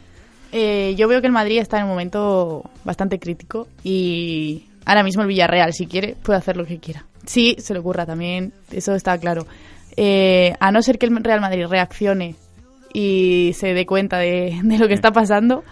[0.52, 5.23] Eh, yo veo que el Madrid está en un momento bastante crítico y ahora mismo
[5.23, 7.06] el Villarreal, si quiere, puede hacer lo que quiera.
[7.26, 9.45] Sí, se le ocurra también, eso está claro.
[9.97, 12.36] Eh, a no ser que el Real Madrid reaccione
[12.93, 15.63] y se dé cuenta de, de lo que está pasando,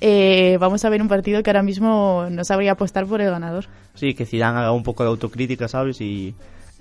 [0.00, 3.66] eh, vamos a ver un partido que ahora mismo no sabría apostar por el ganador.
[3.94, 6.00] Sí, que Zidane haga un poco de autocrítica, ¿sabes?
[6.00, 6.34] Y,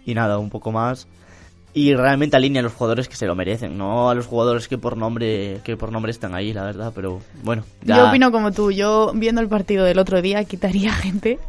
[0.05, 1.07] y nada, un poco más.
[1.73, 4.77] Y realmente alinea a los jugadores que se lo merecen, no a los jugadores que
[4.77, 6.91] por nombre que por nombre están ahí, la verdad.
[6.93, 10.91] Pero bueno, ya- Yo opino como tú, yo viendo el partido del otro día quitaría
[10.93, 11.39] gente.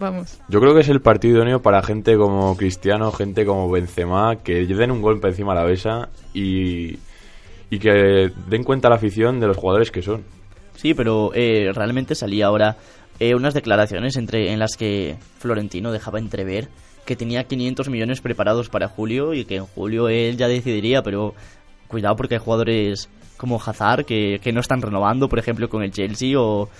[0.00, 0.38] Vamos.
[0.48, 4.66] Yo creo que es el partido idóneo para gente como Cristiano, gente como Benzema, que
[4.66, 6.98] den un golpe encima de la mesa y,
[7.70, 10.24] y que den cuenta a la afición de los jugadores que son.
[10.80, 12.78] Sí, pero eh, realmente salía ahora
[13.18, 16.70] eh, unas declaraciones entre en las que Florentino dejaba entrever
[17.04, 21.34] que tenía 500 millones preparados para julio y que en julio él ya decidiría, pero
[21.86, 25.92] cuidado porque hay jugadores como Hazard que, que no están renovando, por ejemplo, con el
[25.92, 26.70] Chelsea o,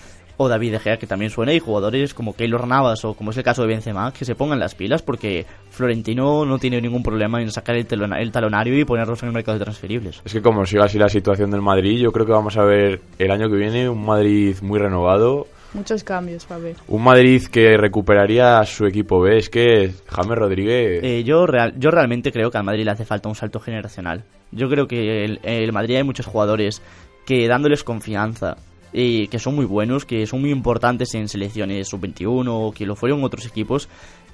[0.42, 3.36] o David De Gea que también suena y jugadores como Keylor Navas o como es
[3.36, 7.42] el caso de Benzema que se pongan las pilas porque Florentino no tiene ningún problema
[7.42, 10.22] en sacar el, telona- el talonario y ponerlos en el mercado de transferibles.
[10.24, 13.00] Es que como siga así la situación del Madrid, yo creo que vamos a ver
[13.18, 16.74] el año que viene un Madrid muy renovado, Muchos cambios, haber.
[16.88, 19.36] un Madrid que recuperaría a su equipo B.
[19.38, 21.04] Es que James Rodríguez...
[21.04, 24.24] Eh, yo, real, yo realmente creo que al Madrid le hace falta un salto generacional.
[24.50, 26.82] Yo creo que el, el Madrid hay muchos jugadores
[27.24, 28.56] que dándoles confianza,
[28.92, 32.96] y que son muy buenos, que son muy importantes en selecciones sub-21 o que lo
[32.96, 33.88] fueron otros equipos,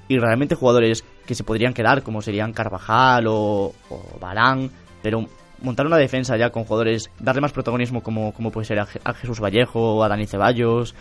[0.09, 4.71] y realmente jugadores que se podrían quedar, como serían Carvajal o, o Barán,
[5.03, 5.27] pero
[5.63, 9.01] montar una defensa ya con jugadores, darle más protagonismo como, como puede ser a, Je-
[9.05, 10.95] a Jesús Vallejo, a Dani Ceballos,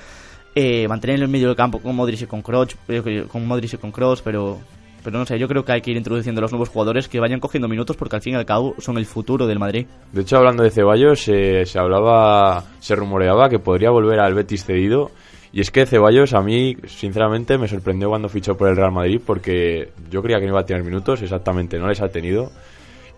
[0.56, 3.74] eh, mantener en el medio del campo con Modric y con Kroos, eh, con Modric
[3.74, 4.58] y con Kroos, pero
[5.06, 7.39] pero no sé, yo creo que hay que ir introduciendo los nuevos jugadores que vayan
[7.39, 9.86] cogiendo minutos porque al fin y al cabo son el futuro del Madrid.
[10.12, 14.65] De hecho, hablando de Ceballos, eh, se hablaba, se rumoreaba que podría volver al Betis
[14.65, 15.12] cedido.
[15.54, 19.22] Y es que Ceballos a mí, sinceramente, me sorprendió cuando fichó por el Real Madrid
[19.24, 22.52] porque yo creía que no iba a tener minutos, exactamente no les ha tenido.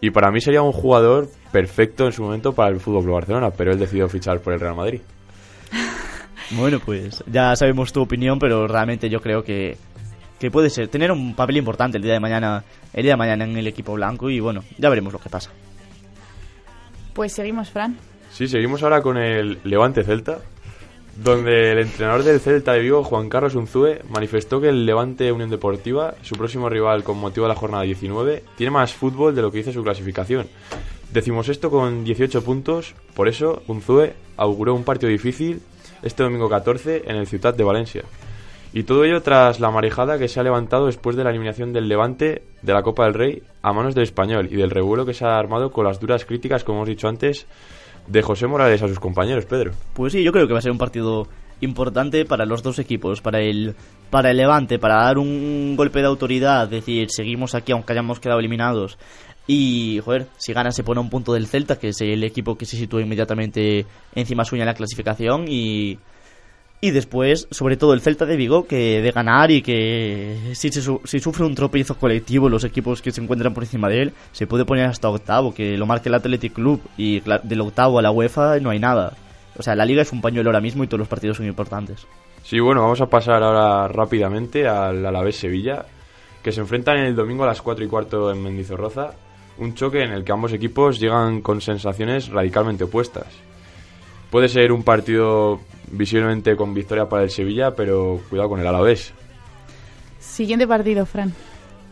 [0.02, 3.50] Y para mí sería un jugador perfecto en su momento para el Fútbol Club Barcelona,
[3.52, 5.00] pero él decidió fichar por el Real Madrid.
[6.52, 9.78] Bueno, pues ya sabemos tu opinión, pero realmente yo creo que,
[10.40, 13.44] que puede ser tener un papel importante el día de mañana, el día de mañana
[13.44, 15.52] en el equipo blanco y bueno, ya veremos lo que pasa.
[17.14, 17.98] Pues seguimos, Fran.
[18.32, 20.40] Sí, seguimos ahora con el Levante Celta,
[21.16, 25.50] donde el entrenador del Celta de Vigo, Juan Carlos Unzúe, manifestó que el Levante Unión
[25.50, 29.52] Deportiva, su próximo rival con motivo de la jornada 19, tiene más fútbol de lo
[29.52, 30.48] que dice su clasificación.
[31.12, 35.62] Decimos esto con 18 puntos, por eso Unzúe auguró un partido difícil
[36.04, 38.04] este domingo 14 en el Ciutat de Valencia.
[38.74, 41.88] Y todo ello tras la marejada que se ha levantado después de la eliminación del
[41.88, 45.26] Levante de la Copa del Rey a manos del Español y del revuelo que se
[45.26, 47.48] ha armado con las duras críticas, como hemos dicho antes,
[48.08, 49.72] de José Morales a sus compañeros, Pedro.
[49.94, 51.28] Pues sí, yo creo que va a ser un partido
[51.62, 53.76] importante para los dos equipos, para el
[54.10, 58.40] para el Levante, para dar un golpe de autoridad, decir, seguimos aquí aunque hayamos quedado
[58.40, 58.98] eliminados.
[59.48, 62.66] Y, joder, si gana se pone un punto del Celta, que es el equipo que
[62.66, 65.46] se sitúa inmediatamente encima suya en la clasificación.
[65.48, 65.98] Y,
[66.80, 71.44] y después, sobre todo el Celta de Vigo, que de ganar y que si, sufre
[71.44, 74.86] un tropiezo colectivo los equipos que se encuentran por encima de él, se puede poner
[74.86, 76.80] hasta octavo, que lo marque el Athletic Club.
[76.96, 79.14] Y del octavo a la UEFA no hay nada.
[79.58, 82.06] O sea, la liga es un pañuelo ahora mismo y todos los partidos son importantes.
[82.44, 85.84] Sí, bueno, vamos a pasar ahora rápidamente al Alavés Sevilla,
[86.44, 89.16] que se enfrentan el domingo a las 4 y cuarto en Mendizorroza.
[89.58, 93.26] Un choque en el que ambos equipos llegan con sensaciones radicalmente opuestas.
[94.30, 95.60] Puede ser un partido
[95.92, 99.14] visiblemente con victoria para el Sevilla, pero cuidado con el Alavés.
[100.20, 101.34] Siguiente partido, Fran.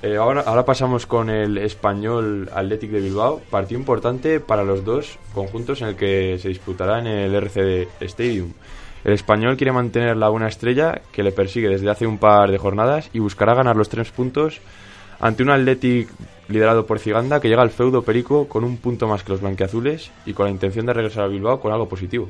[0.01, 5.17] Eh, ahora, ahora pasamos con el español Athletic de Bilbao, partido importante para los dos
[5.33, 8.51] conjuntos en el que se disputará en el RCD Stadium.
[9.03, 12.57] El español quiere mantener la buena estrella que le persigue desde hace un par de
[12.57, 14.61] jornadas y buscará ganar los tres puntos
[15.19, 16.09] ante un Athletic
[16.49, 20.11] liderado por Ciganda que llega al feudo Perico con un punto más que los blanqueazules
[20.25, 22.29] y con la intención de regresar a Bilbao con algo positivo.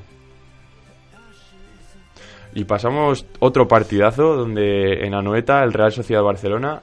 [2.55, 6.81] Y pasamos otro partidazo donde en Anoeta el Real Sociedad Barcelona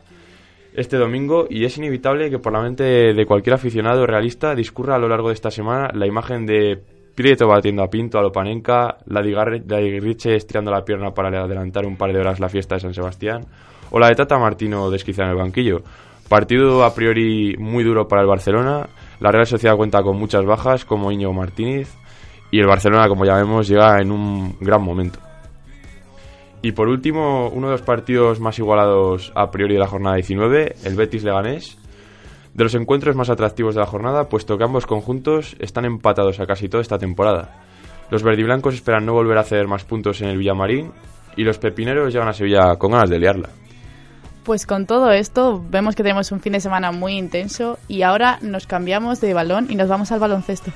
[0.74, 4.98] este domingo y es inevitable que por la mente de cualquier aficionado realista discurra a
[4.98, 6.78] lo largo de esta semana la imagen de
[7.14, 12.20] Prieto batiendo a Pinto, a Lopanenka, Ladigriche estirando la pierna para adelantar un par de
[12.20, 13.44] horas la fiesta de San Sebastián
[13.90, 15.82] o la de Tata Martino desquiciada en el banquillo.
[16.28, 18.88] Partido a priori muy duro para el Barcelona,
[19.20, 21.94] la Real Sociedad cuenta con muchas bajas como Íñigo Martínez
[22.50, 25.18] y el Barcelona, como ya vemos, llega en un gran momento.
[26.62, 30.76] Y por último, uno de los partidos más igualados a priori de la jornada 19,
[30.84, 31.76] el Betis Leganés.
[32.54, 36.46] De los encuentros más atractivos de la jornada, puesto que ambos conjuntos están empatados a
[36.46, 37.64] casi toda esta temporada.
[38.10, 40.92] Los verdiblancos esperan no volver a hacer más puntos en el Villamarín
[41.36, 43.48] y los pepineros llegan a Sevilla con ganas de liarla.
[44.44, 48.38] Pues con todo esto vemos que tenemos un fin de semana muy intenso y ahora
[48.42, 50.72] nos cambiamos de balón y nos vamos al baloncesto.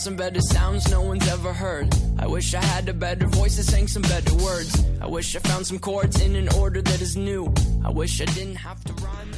[0.00, 1.88] Found some better sounds no one's ever heard.
[2.18, 4.72] I wish I had a better voice that sang some better words.
[5.00, 7.52] I wish I found some chords in an order that is new.
[7.84, 9.30] I wish I didn't have to rhyme.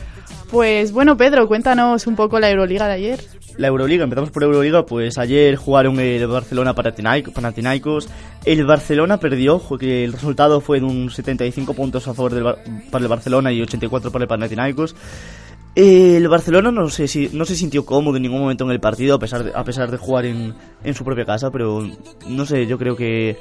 [0.50, 3.20] Pues bueno, Pedro, cuéntanos un poco la Euroliga de ayer.
[3.56, 8.08] La Euroliga, empezamos por Euroliga, pues ayer jugaron el Barcelona Panathinaik- Panathinaikos.
[8.44, 12.44] El Barcelona perdió, el resultado fue de un 75 puntos a favor del
[12.90, 14.94] para el Barcelona y 84 para el Panathinaikos.
[15.74, 19.14] El Barcelona no sé si no se sintió cómodo en ningún momento en el partido
[19.14, 20.54] a pesar de, a pesar de jugar en,
[20.84, 21.86] en su propia casa, pero
[22.28, 23.38] no sé, yo creo que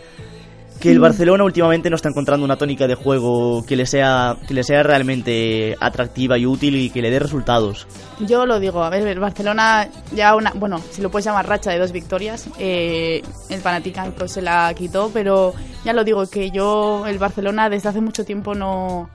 [0.81, 4.53] que el Barcelona últimamente no está encontrando una tónica de juego que le sea que
[4.53, 7.87] le sea realmente atractiva y útil y que le dé resultados.
[8.19, 11.71] Yo lo digo, a ver, el Barcelona ya una, bueno, si lo puedes llamar racha
[11.71, 15.53] de dos victorias, eh, el Panathinaikos se la quitó, pero
[15.85, 19.09] ya lo digo que yo el Barcelona desde hace mucho tiempo no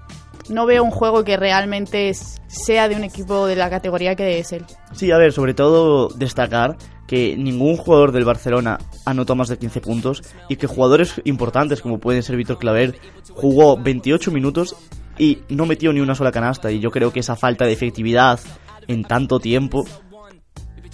[0.49, 2.13] no veo un juego que realmente
[2.47, 4.65] sea de un equipo de la categoría que es él.
[4.93, 9.81] Sí, a ver, sobre todo destacar que ningún jugador del Barcelona anotó más de 15
[9.81, 12.99] puntos y que jugadores importantes como pueden ser Víctor Claver
[13.31, 14.77] jugó 28 minutos
[15.19, 18.41] y no metió ni una sola canasta y yo creo que esa falta de efectividad
[18.89, 19.85] en tanto tiempo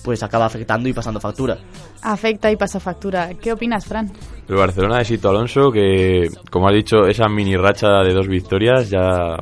[0.03, 1.59] pues acaba afectando y pasando factura.
[2.03, 3.31] Afecta y pasa factura.
[3.41, 4.11] ¿Qué opinas, Fran?
[4.49, 8.91] El Barcelona de Sito Alonso, que como has dicho, esa mini racha de dos victorias
[8.91, 9.37] ya,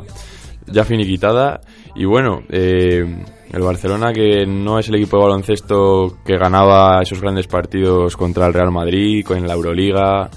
[0.67, 1.61] ya finiquitada.
[1.95, 3.05] Y bueno, eh,
[3.53, 8.47] el Barcelona que no es el equipo de baloncesto que ganaba esos grandes partidos contra
[8.47, 10.31] el Real Madrid, con la Euroliga.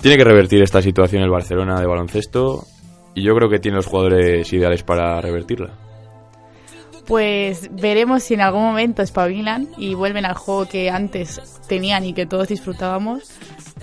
[0.00, 2.64] Tiene que revertir esta situación el Barcelona de baloncesto
[3.14, 5.91] y yo creo que tiene los jugadores ideales para revertirla.
[7.06, 12.12] Pues veremos si en algún momento espabilan y vuelven al juego que antes tenían y
[12.12, 13.32] que todos disfrutábamos.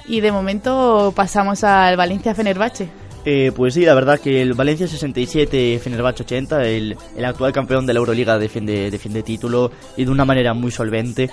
[0.08, 2.90] Y de momento pasamos al Valencia Fenerbahce.
[3.26, 7.86] Eh, pues sí, la verdad que el Valencia 67, Fenerbahce 80, el, el actual campeón
[7.86, 11.30] de la Euroliga defiende, defiende título y de una manera muy solvente.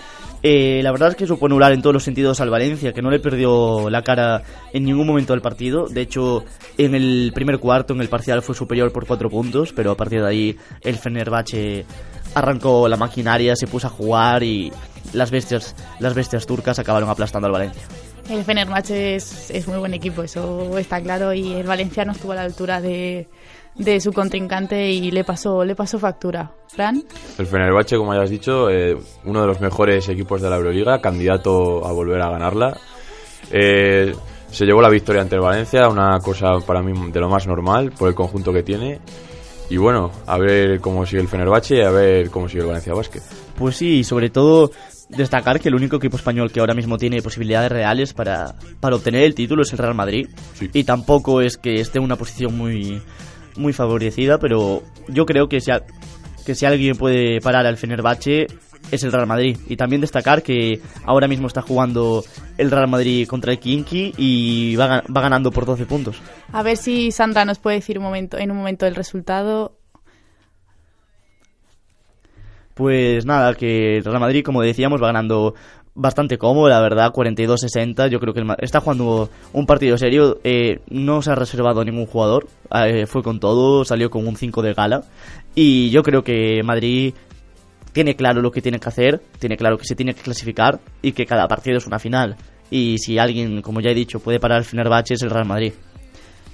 [0.48, 3.10] Eh, la verdad es que supo anular en todos los sentidos al Valencia, que no
[3.10, 5.88] le perdió la cara en ningún momento del partido.
[5.88, 6.44] De hecho,
[6.78, 10.20] en el primer cuarto, en el parcial, fue superior por cuatro puntos, pero a partir
[10.20, 11.84] de ahí el Fenerbahce
[12.34, 14.72] arrancó la maquinaria, se puso a jugar y
[15.14, 17.82] las bestias, las bestias turcas acabaron aplastando al Valencia.
[18.30, 22.30] El Fenerbahce es, es muy buen equipo, eso está claro, y el Valencia no estuvo
[22.30, 23.26] a la altura de,
[23.78, 26.50] de su contrincante y le pasó, le pasó factura.
[26.68, 27.02] Fran,
[27.38, 31.00] El Fenerbahce, como ya has dicho, eh, uno de los mejores equipos de la Euroliga,
[31.00, 32.76] candidato a volver a ganarla.
[33.50, 34.14] Eh,
[34.50, 37.92] se llevó la victoria ante el Valencia, una cosa para mí de lo más normal
[37.92, 39.00] por el conjunto que tiene.
[39.68, 42.94] Y bueno, a ver cómo sigue el Fenerbahce y a ver cómo sigue el Valencia
[42.94, 43.22] Basket.
[43.56, 44.70] Pues sí, y sobre todo
[45.08, 49.22] destacar que el único equipo español que ahora mismo tiene posibilidades reales para, para obtener
[49.22, 50.28] el título es el Real Madrid.
[50.54, 50.70] Sí.
[50.72, 53.02] Y tampoco es que esté en una posición muy,
[53.56, 55.82] muy favorecida, pero yo creo que si, a-
[56.44, 58.46] que si alguien puede parar al Fenerbahce
[58.92, 59.58] es el Real Madrid.
[59.68, 62.24] Y también destacar que ahora mismo está jugando
[62.56, 66.20] el Real Madrid contra el Kinky y va, va ganando por 12 puntos.
[66.52, 69.76] a ver si Sandra nos puede decir un momento, en un momento el resultado.
[72.74, 75.54] Pues nada, que el Real Madrid, como decíamos, va ganando
[75.96, 78.08] bastante cómodo, la verdad, 42-60.
[78.08, 80.38] Yo creo que el está jugando un partido serio.
[80.44, 82.46] eh, no se ha reservado ningún jugador.
[82.86, 85.02] eh, fue con todo, salió con un 5 de gala.
[85.54, 87.14] Y yo creo que Madrid
[87.92, 91.12] tiene claro lo que tiene que hacer, tiene claro que se tiene que clasificar y
[91.12, 92.36] que cada partido es una final.
[92.70, 95.72] Y si alguien, como ya he dicho, puede parar el Fenerbahce es el Real Madrid.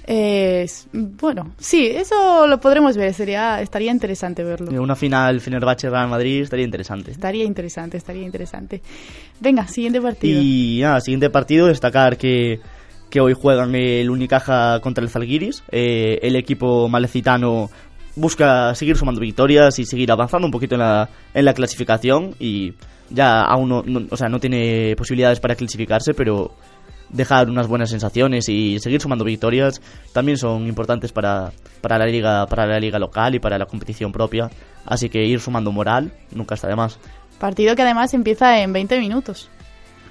[0.05, 4.81] Eh, bueno, sí, eso lo podremos ver, sería, estaría interesante verlo.
[4.81, 7.11] Una final Fenerbahce-Real Madrid estaría interesante.
[7.11, 8.81] Estaría interesante, estaría interesante.
[9.39, 10.41] Venga, siguiente partido.
[10.41, 12.59] Y nada, siguiente partido, destacar que,
[13.09, 15.63] que hoy juegan el Unicaja contra el Zalgiris.
[15.71, 17.69] Eh, el equipo malecitano
[18.15, 22.73] busca seguir sumando victorias y seguir avanzando un poquito en la, en la clasificación y
[23.09, 26.51] ya aún no, no- o sea, no tiene posibilidades para clasificarse, pero
[27.13, 32.45] dejar unas buenas sensaciones y seguir sumando victorias también son importantes para, para la liga
[32.47, 34.49] para la liga local y para la competición propia
[34.85, 36.99] así que ir sumando moral nunca está de más
[37.39, 39.49] Partido que además empieza en 20 minutos.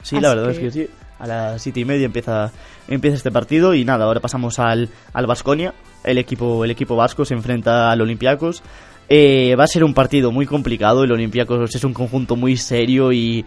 [0.02, 0.90] Sí, la verdad que- es que sí.
[1.18, 2.50] A las siete y media empieza,
[2.88, 5.72] empieza este partido y nada, ahora pasamos al, al Basconia.
[6.04, 8.62] El equipo, el equipo vasco se enfrenta al Olympiacos.
[9.08, 11.04] Eh, va a ser un partido muy complicado.
[11.04, 13.44] El Olympiacos es un conjunto muy serio y,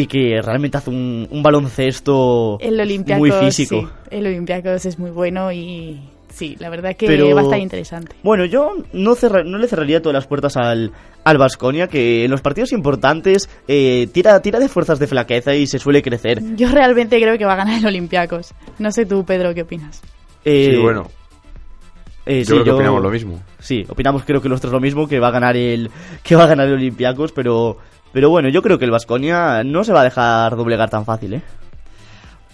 [0.00, 2.76] y que realmente hace un, un baloncesto El
[3.18, 3.80] muy físico.
[3.80, 5.98] sí, el Olympiacos es muy bueno y
[6.32, 8.14] sí, la verdad que Pero- va a estar interesante.
[8.22, 10.92] Bueno, yo no, cerra- no le cerraría todas las puertas al,
[11.24, 15.66] al Basconia, que en los partidos importantes eh, tira, tira de fuerzas de flaqueza y
[15.66, 16.40] se suele crecer.
[16.54, 18.54] Yo realmente creo que va a ganar el Olympiacos.
[18.78, 20.00] No sé tú, Pedro, ¿qué opinas?
[20.44, 21.08] Eh, sí, bueno,
[22.24, 23.42] eh, yo sí, creo que opinamos lo mismo.
[23.58, 25.90] Sí, opinamos creo que los tres lo mismo, que va a ganar el
[26.22, 27.78] que va a ganar el Olympiacos, pero
[28.12, 31.34] pero bueno, yo creo que el Vasconia no se va a dejar doblegar tan fácil,
[31.34, 31.42] ¿eh?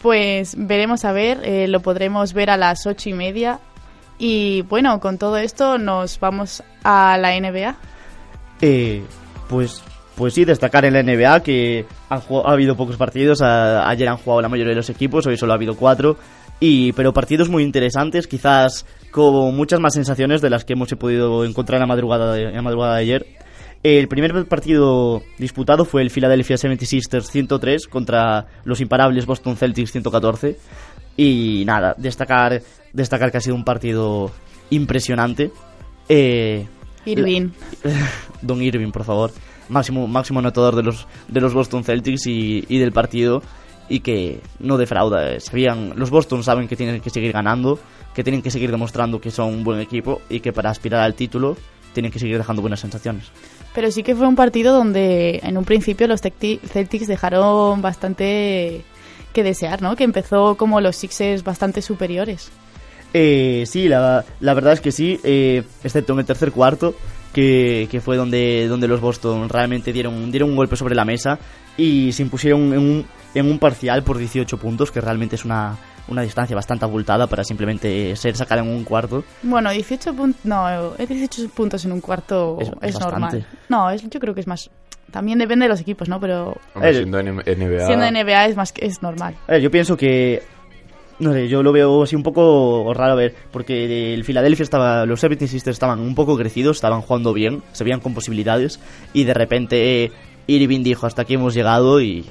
[0.02, 3.58] Pues veremos a ver, eh, lo podremos ver a las ocho y media.
[4.18, 7.74] Y bueno, con todo esto nos vamos a la NBA.
[8.60, 9.02] Eh,
[9.48, 9.82] pues
[10.16, 14.08] pues sí, destacar en la NBA que han jugado- ha habido pocos partidos, a- ayer
[14.08, 16.16] han jugado la mayoría de los equipos, hoy solo ha habido cuatro,
[16.60, 21.44] y pero partidos muy interesantes, quizás con muchas más sensaciones de las que hemos podido
[21.44, 23.26] encontrar en la madrugada de, en la madrugada de ayer.
[23.84, 30.56] El primer partido disputado fue el Philadelphia 76ers 103 contra los imparables Boston Celtics 114.
[31.18, 32.62] Y nada, destacar,
[32.94, 34.30] destacar que ha sido un partido
[34.70, 35.52] impresionante.
[36.08, 36.66] Eh,
[37.04, 37.50] Irving.
[38.40, 39.32] Don Irving, por favor.
[39.68, 43.42] Máximo, máximo anotador de los, de los Boston Celtics y, y del partido.
[43.90, 45.34] Y que no defrauda.
[45.34, 45.40] eh.
[45.40, 47.78] Sabían, los Boston saben que tienen que seguir ganando,
[48.14, 51.12] que tienen que seguir demostrando que son un buen equipo y que para aspirar al
[51.14, 51.54] título
[51.92, 53.30] tienen que seguir dejando buenas sensaciones.
[53.74, 58.82] Pero sí que fue un partido donde en un principio los Celtics dejaron bastante
[59.32, 59.96] que desear, ¿no?
[59.96, 62.50] Que empezó como los Sixers bastante superiores.
[63.12, 66.94] Eh, sí, la, la verdad es que sí, eh, excepto en el tercer cuarto,
[67.32, 71.38] que, que fue donde, donde los Boston realmente dieron, dieron un golpe sobre la mesa
[71.76, 75.76] y se impusieron en un, en un parcial por 18 puntos, que realmente es una,
[76.08, 79.24] una distancia bastante abultada para simplemente ser sacada en un cuarto.
[79.42, 80.44] Bueno, 18 puntos.
[80.44, 83.46] No, es 18 puntos en un cuarto Es- es, es normal.
[83.68, 84.70] No, es, yo creo que es más.
[85.10, 86.18] También depende de los equipos, ¿no?
[86.20, 87.86] Pero Hombre, Eh, siendo NBA.
[87.86, 89.34] siendo NBA es más que es normal.
[89.46, 90.42] A ver, yo pienso que.
[91.20, 95.06] No sé, yo lo veo así un poco raro a ver, porque el Philadelphia estaba.
[95.06, 98.80] Los 76ers estaban un poco crecidos, estaban jugando bien, se veían con posibilidades,
[99.12, 100.10] y de repente
[100.48, 102.24] Irving dijo: Hasta aquí hemos llegado, y,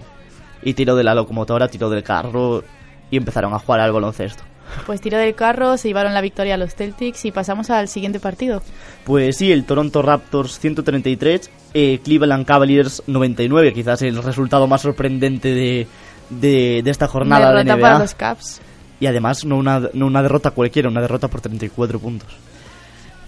[0.62, 2.66] y tiró de la locomotora, tiró del carro,
[3.14, 4.44] y empezaron a jugar al baloncesto.
[4.88, 8.20] Pues tiró del carro, se llevaron la victoria a los Celtics y pasamos al siguiente
[8.20, 8.64] partido.
[9.04, 15.50] Pues sí, el Toronto Raptors 133, eh, Cleveland Cavaliers 99, quizás el resultado más sorprendente
[15.54, 15.88] de,
[16.32, 17.82] de, de esta jornada de Derrota NBA.
[17.82, 18.62] para los Caps.
[19.00, 22.30] Y además no una, no una derrota cualquiera, una derrota por 34 puntos.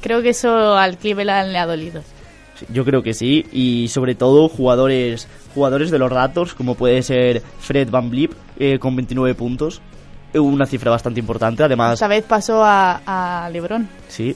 [0.01, 2.01] Creo que eso al Cleveland le ha dolido.
[2.69, 7.41] Yo creo que sí, y sobre todo jugadores jugadores de los Raptors, como puede ser
[7.59, 9.81] Fred Van Vliet, eh, con 29 puntos,
[10.33, 13.01] Eh, una cifra bastante importante, además, Esta vez pasó a,
[13.45, 13.87] a LeBron.
[14.07, 14.35] sí.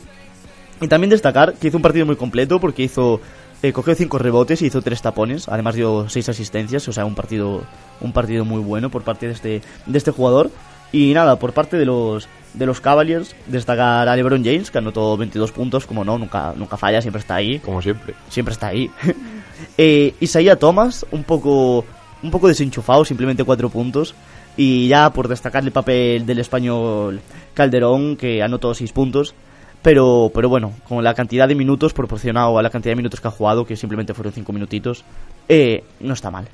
[0.82, 3.20] Y también destacar que hizo un partido muy completo porque hizo
[3.62, 7.16] eh, cogió 5 rebotes y hizo 3 tapones, además dio 6 asistencias, o sea, un
[7.16, 7.64] partido
[8.00, 10.50] un partido muy bueno por parte de este de este jugador.
[10.94, 15.18] Y nada, por parte de los de los Cavaliers, destacar a LeBron James, que anotó
[15.18, 18.16] 22 puntos, como no, nunca nunca falla, siempre está ahí Como siempre.
[18.30, 18.90] siempre está ahí.
[19.78, 21.86] eh, Isaiah Thomas, un poco,
[22.22, 24.16] un poco desenchufado, simplemente cuatro puntos.
[24.58, 27.22] Y ya por destacar el papel del español
[27.54, 29.34] Calderón, que anotó seis puntos.
[29.82, 33.30] Pero, pero bueno, con la cantidad de minutos proporcionado a la cantidad de minutos que
[33.30, 35.06] ha jugado, que simplemente fueron cinco minutitos,
[35.48, 36.50] eh, no está mal.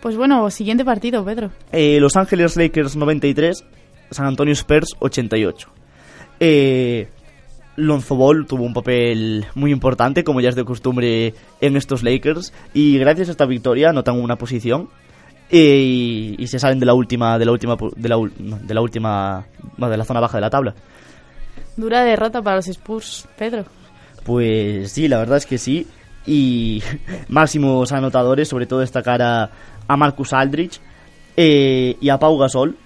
[0.00, 1.50] Pues bueno, siguiente partido, Pedro.
[1.72, 3.64] Eh, Los Ángeles Lakers 93,
[4.10, 5.68] San Antonio Spurs 88.
[6.38, 7.08] Eh,
[7.76, 12.52] Lonzo Ball tuvo un papel muy importante, como ya es de costumbre en estos Lakers,
[12.72, 14.88] y gracias a esta victoria anotan una posición
[15.50, 19.46] y, y se salen de la última, de la última, de la, de última,
[19.76, 20.74] de la zona baja de la tabla.
[21.76, 23.64] Dura derrota para los Spurs, Pedro.
[24.24, 25.86] Pues sí, la verdad es que sí.
[26.26, 26.82] Y
[27.28, 29.50] máximos anotadores, sobre todo destacar a,
[29.86, 30.80] a Marcus Aldrich
[31.36, 32.76] eh, y a Pau Gasol,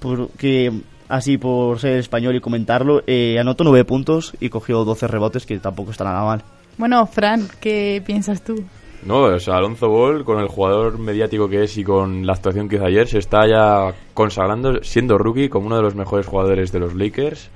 [0.00, 0.72] porque
[1.14, 5.58] así por ser español y comentarlo, eh, anotó 9 puntos y cogió 12 rebotes, que
[5.58, 6.42] tampoco está nada mal.
[6.76, 8.64] Bueno, Fran, ¿qué piensas tú?
[9.04, 12.68] No, o sea, Alonso Ball, con el jugador mediático que es y con la actuación
[12.68, 16.72] que hizo ayer, se está ya consagrando, siendo rookie, como uno de los mejores jugadores
[16.72, 17.50] de los Lakers.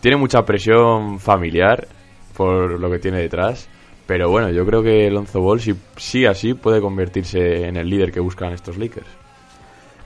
[0.00, 1.88] Tiene mucha presión familiar
[2.36, 3.68] por lo que tiene detrás.
[4.06, 8.12] Pero bueno, yo creo que Alonso Ball, si sigue así, puede convertirse en el líder
[8.12, 9.08] que buscan estos Lakers.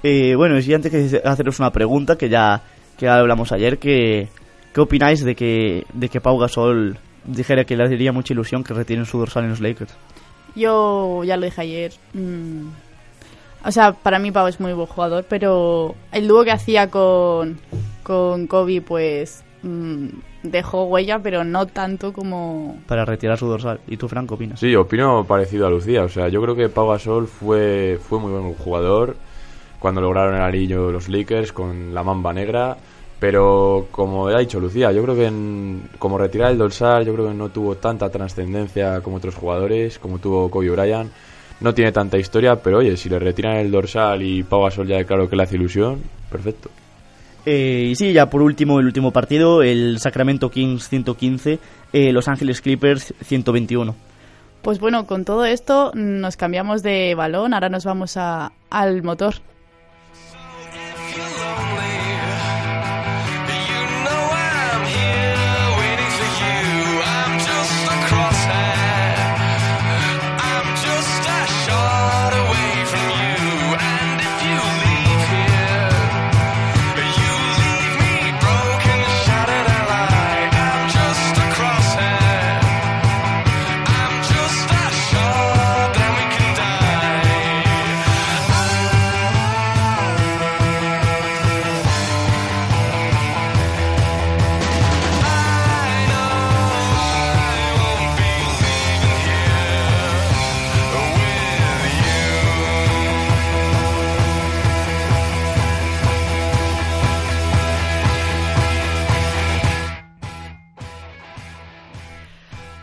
[0.02, 2.62] Eh, bueno, y antes que haceros una pregunta, que ya,
[2.98, 4.28] que hablamos ayer, que,
[4.74, 8.74] ¿qué opináis de que, de que Pau Gasol dijera que le haría mucha ilusión que
[8.74, 9.94] retiren su dorsal en los Lakers?
[10.56, 11.92] Yo ya lo dije ayer.
[12.14, 12.68] mm,
[13.64, 17.58] O sea, para mí Pau es muy buen jugador, pero el dúo que hacía con,
[18.02, 20.06] con Kobe, pues mm,
[20.42, 22.78] dejó huella, pero no tanto como...
[22.86, 23.80] Para retirar su dorsal.
[23.86, 24.58] ¿Y tú, Franco, opinas?
[24.60, 26.02] Sí, opino parecido a Lucía.
[26.02, 29.16] O sea, yo creo que Pau Gasol fue, fue muy buen jugador
[29.78, 32.76] cuando lograron el anillo los Lakers con la mamba negra.
[33.20, 37.28] Pero como ha dicho Lucía, yo creo que en- como retirar el dorsal, yo creo
[37.28, 41.10] que no tuvo tanta trascendencia como otros jugadores, como tuvo Kobe Bryant.
[41.60, 45.02] No tiene tanta historia, pero oye, si le retiran el dorsal y Pau Gasol ya
[45.02, 46.00] claro que le hace ilusión,
[46.30, 46.70] perfecto.
[47.44, 51.58] Eh, y sí, ya por último, el último partido, el Sacramento Kings 115,
[51.92, 53.96] eh, Los Ángeles Clippers 121.
[54.62, 59.34] Pues bueno, con todo esto nos cambiamos de balón, ahora nos vamos a, al motor.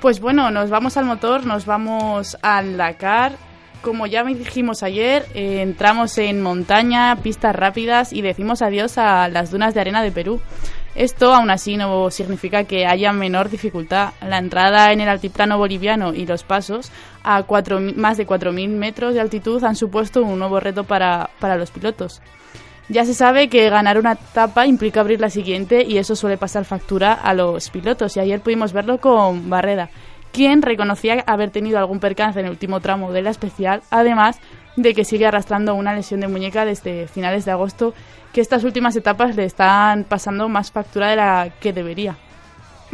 [0.05, 3.31] Pues bueno, nos vamos al motor, nos vamos al Dakar.
[3.81, 9.49] Como ya dijimos ayer, eh, entramos en montaña, pistas rápidas y decimos adiós a las
[9.49, 10.39] dunas de arena de Perú.
[10.93, 14.11] Esto aún así no significa que haya menor dificultad.
[14.21, 16.91] La entrada en el altiplano boliviano y los pasos
[17.23, 21.57] a cuatro, más de 4.000 metros de altitud han supuesto un nuevo reto para, para
[21.57, 22.21] los pilotos.
[22.87, 26.65] Ya se sabe que ganar una etapa implica abrir la siguiente y eso suele pasar
[26.65, 28.15] factura a los pilotos.
[28.15, 29.89] Y ayer pudimos verlo con Barreda,
[30.31, 34.39] quien reconocía haber tenido algún percance en el último tramo de la especial, además
[34.75, 37.93] de que sigue arrastrando una lesión de muñeca desde finales de agosto,
[38.33, 42.17] que estas últimas etapas le están pasando más factura de la que debería.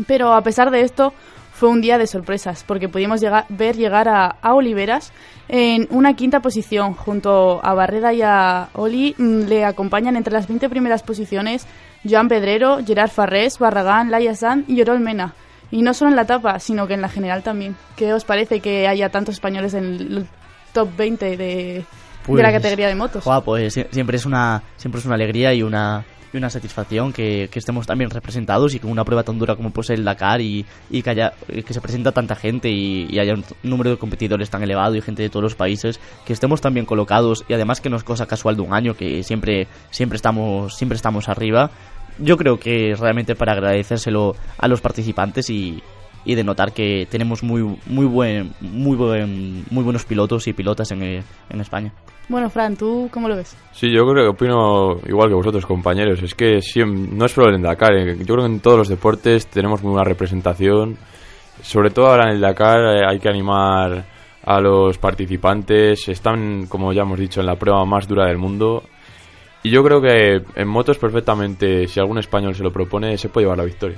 [0.07, 1.13] Pero a pesar de esto,
[1.61, 5.13] fue un día de sorpresas, porque pudimos llegar, ver llegar a, a, Oliveras
[5.47, 9.13] en una quinta posición, junto a Barreda y a Oli.
[9.19, 11.67] Le acompañan entre las 20 primeras posiciones
[12.03, 15.35] Joan Pedrero, Gerard Farrés, Barragán, Laia San y Orol Mena.
[15.69, 17.75] Y no solo en la etapa, sino que en la general también.
[17.95, 20.27] ¿Qué os parece que haya tantos españoles en el
[20.73, 21.85] top 20 de,
[22.25, 23.23] Pues, de la categoría de motos?
[23.23, 26.03] joa, pues sie- siempre es una siempre es una alegría y una
[26.33, 29.71] y una satisfacción que, que estemos también representados y con una prueba tan dura como
[29.71, 33.19] puede ser el Dakar y, y que haya que se presenta tanta gente y, y
[33.19, 36.61] haya un número de competidores tan elevado y gente de todos los países que estemos
[36.61, 39.67] tan bien colocados y además que no es cosa casual de un año que siempre
[39.89, 41.71] siempre estamos siempre estamos arriba
[42.17, 45.81] yo creo que realmente para agradecérselo a los participantes y,
[46.25, 50.91] y de notar que tenemos muy muy buen muy buen muy buenos pilotos y pilotas
[50.91, 51.91] en, eh, en España
[52.29, 53.57] Bueno, Fran, ¿tú cómo lo ves?
[53.73, 56.21] Sí, yo creo que opino igual que vosotros, compañeros.
[56.23, 57.93] Es que siem- no es solo en el Dakar.
[57.93, 60.97] eh, Yo creo que en todos los deportes tenemos muy buena representación.
[61.61, 64.05] Sobre todo ahora en el Dakar eh, hay que animar
[64.45, 66.07] a los participantes.
[66.07, 68.83] Están, como ya hemos dicho, en la prueba más dura del mundo.
[69.63, 73.45] Y yo creo que en motos perfectamente, si algún español se lo propone, se puede
[73.45, 73.97] llevar la victoria.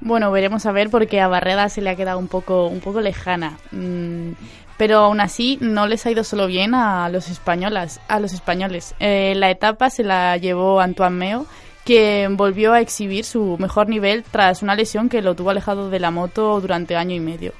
[0.00, 3.00] Bueno, veremos a ver porque a Barreda se le ha quedado un poco, un poco
[3.00, 3.58] lejana.
[3.70, 4.30] Mm,
[4.78, 8.94] pero aún así no les ha ido solo bien a los españolas, a los españoles.
[8.98, 11.46] Eh, la etapa se la llevó Antoine Meo,
[11.84, 16.00] que volvió a exhibir su mejor nivel tras una lesión que lo tuvo alejado de
[16.00, 17.52] la moto durante año y medio.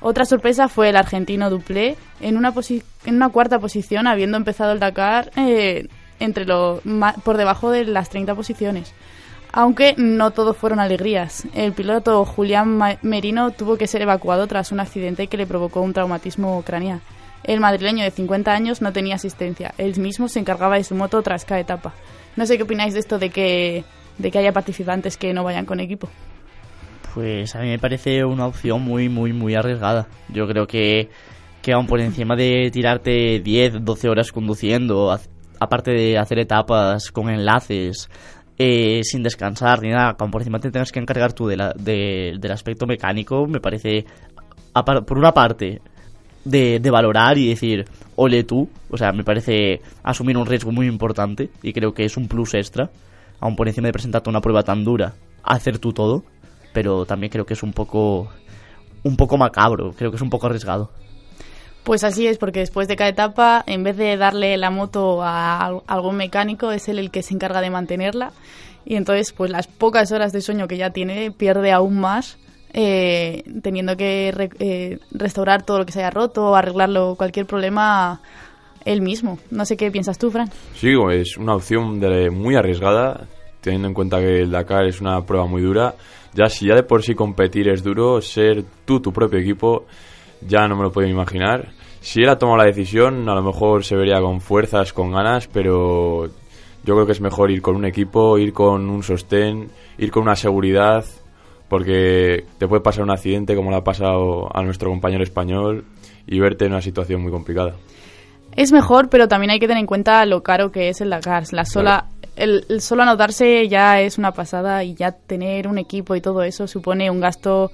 [0.00, 4.72] Otra sorpresa fue el argentino Duplé en una, posi- en una cuarta posición, habiendo empezado
[4.72, 5.88] el Dakar eh,
[6.20, 8.92] entre lo, ma- por debajo de las 30 posiciones.
[9.60, 11.44] Aunque no todo fueron alegrías.
[11.52, 15.92] El piloto Julián Merino tuvo que ser evacuado tras un accidente que le provocó un
[15.92, 17.00] traumatismo craneal.
[17.42, 19.74] El madrileño de 50 años no tenía asistencia.
[19.76, 21.92] Él mismo se encargaba de su moto tras cada etapa.
[22.36, 23.82] No sé qué opináis de esto de que,
[24.18, 26.08] de que haya participantes que no vayan con equipo.
[27.12, 30.06] Pues a mí me parece una opción muy, muy, muy arriesgada.
[30.28, 31.08] Yo creo que,
[31.62, 35.10] que aún por encima de tirarte 10, 12 horas conduciendo,
[35.58, 38.08] aparte de hacer etapas con enlaces,
[38.58, 41.72] eh, sin descansar ni nada, aún por encima te tengas que encargar tú de la-
[41.78, 44.04] de- del aspecto mecánico, me parece,
[45.06, 45.80] por una parte,
[46.44, 47.84] de, de valorar y decir,
[48.16, 52.16] ole tú, o sea, me parece asumir un riesgo muy importante y creo que es
[52.16, 52.90] un plus extra,
[53.40, 56.24] aún por encima de presentarte una prueba tan dura, hacer tú todo,
[56.72, 58.28] pero también creo que es un poco
[59.04, 60.90] un poco macabro, creo que es un poco arriesgado.
[61.88, 65.58] Pues así es, porque después de cada etapa, en vez de darle la moto a
[65.58, 68.32] al- algún mecánico, es él el que se encarga de mantenerla.
[68.84, 72.36] Y entonces, pues las pocas horas de sueño que ya tiene, pierde aún más,
[72.74, 78.20] eh, teniendo que eh, restaurar todo lo que se haya roto arreglarlo, cualquier problema
[78.84, 79.38] él mismo.
[79.50, 80.50] No sé qué piensas tú, Fran.
[80.74, 81.98] Sí, es una opción
[82.34, 83.26] muy arriesgada,
[83.62, 85.94] teniendo en cuenta que el Dakar es una prueba muy dura.
[86.34, 89.86] Ya si ya de por sí competir es duro, ser tú tu propio equipo,
[90.46, 91.77] ya no me lo puedo imaginar.
[92.08, 95.46] Si él ha tomado la decisión, a lo mejor se vería con fuerzas, con ganas,
[95.46, 96.24] pero
[96.82, 100.22] yo creo que es mejor ir con un equipo, ir con un sostén, ir con
[100.22, 101.04] una seguridad,
[101.68, 105.84] porque te puede pasar un accidente como le ha pasado a nuestro compañero español
[106.26, 107.74] y verte en una situación muy complicada.
[108.56, 111.44] Es mejor, pero también hay que tener en cuenta lo caro que es el Dakar.
[111.52, 112.06] La sola,
[112.36, 116.42] el, el solo anotarse ya es una pasada y ya tener un equipo y todo
[116.42, 117.70] eso supone un gasto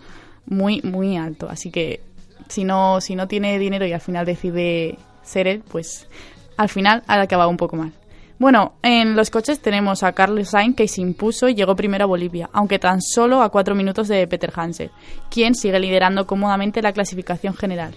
[0.47, 1.47] muy, muy alto.
[1.49, 2.01] Así que
[2.49, 6.09] si no, si no tiene dinero y al final decide ser él, pues
[6.57, 7.93] al final ha acabado un poco mal.
[8.39, 12.09] Bueno, en los coches tenemos a Carlos Sainz que se impuso y llegó primero a
[12.09, 14.91] Bolivia, aunque tan solo a cuatro minutos de Peter Hansel,
[15.31, 17.95] quien sigue liderando cómodamente la clasificación general.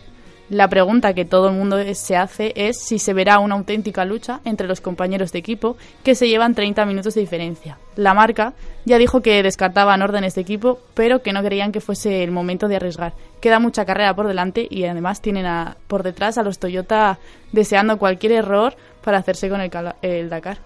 [0.49, 4.39] La pregunta que todo el mundo se hace es si se verá una auténtica lucha
[4.45, 5.75] entre los compañeros de equipo
[6.05, 7.77] que se llevan 30 minutos de diferencia.
[7.97, 8.53] La marca
[8.85, 12.69] ya dijo que descartaban órdenes de equipo, pero que no creían que fuese el momento
[12.69, 13.11] de arriesgar.
[13.41, 17.19] Queda mucha carrera por delante y además tienen a- por detrás a los Toyota
[17.51, 18.73] deseando cualquier error
[19.03, 19.69] para hacerse con el,
[20.01, 20.59] el Dakar.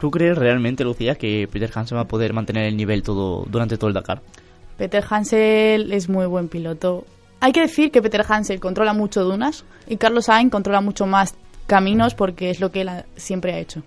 [0.00, 3.78] ¿Tú crees realmente, Lucía, que Peter Hansen va a poder mantener el nivel todo durante
[3.78, 4.20] todo el Dakar?
[4.76, 7.04] Peter Hansel es muy buen piloto.
[7.40, 11.34] Hay que decir que Peter Hansel controla mucho dunas y Carlos Sainz controla mucho más
[11.66, 13.82] caminos porque es lo que él ha- siempre ha hecho.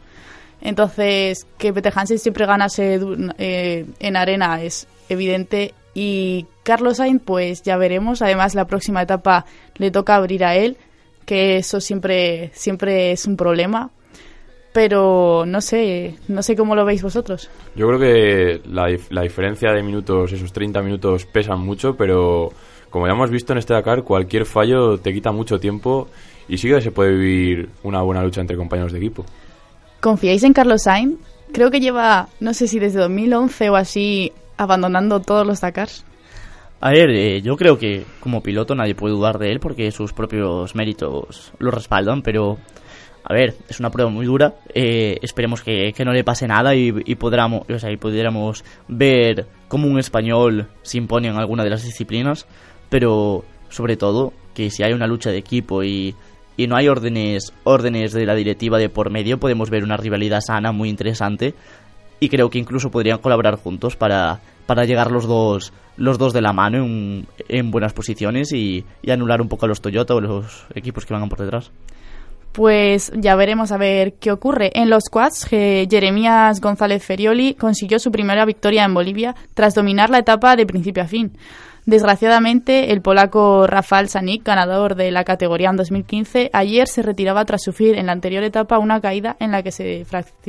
[0.61, 2.99] Entonces, que Peter Hansen siempre ganase
[3.39, 5.73] eh, en arena es evidente.
[5.93, 8.21] Y Carlos Sainz, pues ya veremos.
[8.21, 9.45] Además, la próxima etapa
[9.75, 10.77] le toca abrir a él,
[11.25, 13.89] que eso siempre, siempre es un problema.
[14.73, 17.49] Pero no sé, no sé cómo lo veis vosotros.
[17.75, 22.53] Yo creo que la, la diferencia de minutos, esos 30 minutos, pesan mucho, pero
[22.91, 26.09] como ya hemos visto en este Dakar, cualquier fallo te quita mucho tiempo
[26.47, 29.25] y sí que se puede vivir una buena lucha entre compañeros de equipo.
[30.01, 31.17] ¿Confiáis en Carlos Sainz?
[31.53, 36.05] Creo que lleva, no sé si desde 2011 o así, abandonando todos los Dakars.
[36.81, 40.13] A ver, eh, yo creo que como piloto nadie puede dudar de él porque sus
[40.13, 42.57] propios méritos lo respaldan, pero
[43.23, 44.55] a ver, es una prueba muy dura.
[44.73, 48.63] eh, esperemos que, que no le pase nada y, y podamos, o sea, y pudiéramos
[48.87, 52.47] ver cómo un español se impone en alguna de las disciplinas,
[52.91, 56.13] pero sobre todo que si hay una lucha de equipo y,
[56.57, 60.41] y no hay órdenes, órdenes de la directiva de por medio, podemos ver una rivalidad
[60.41, 61.55] sana muy interesante
[62.19, 66.41] y creo que incluso podrían colaborar juntos para, para llegar los dos los dos de
[66.41, 70.19] la mano en, en buenas posiciones y, y anular un poco a los Toyota o
[70.19, 71.71] los equipos que van por detrás.
[72.51, 74.71] Pues ya veremos a ver qué ocurre.
[74.73, 80.09] En los quads, eh, Jeremías González Ferioli consiguió su primera victoria en Bolivia tras dominar
[80.09, 81.31] la etapa de principio a fin.
[81.85, 87.63] Desgraciadamente, el polaco Rafał Sanik, ganador de la categoría en 2015, ayer se retiraba tras
[87.63, 90.05] sufrir en la anterior etapa una caída en la que se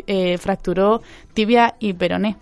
[0.07, 1.01] eh, fracturó
[1.33, 2.37] tibia y peroné.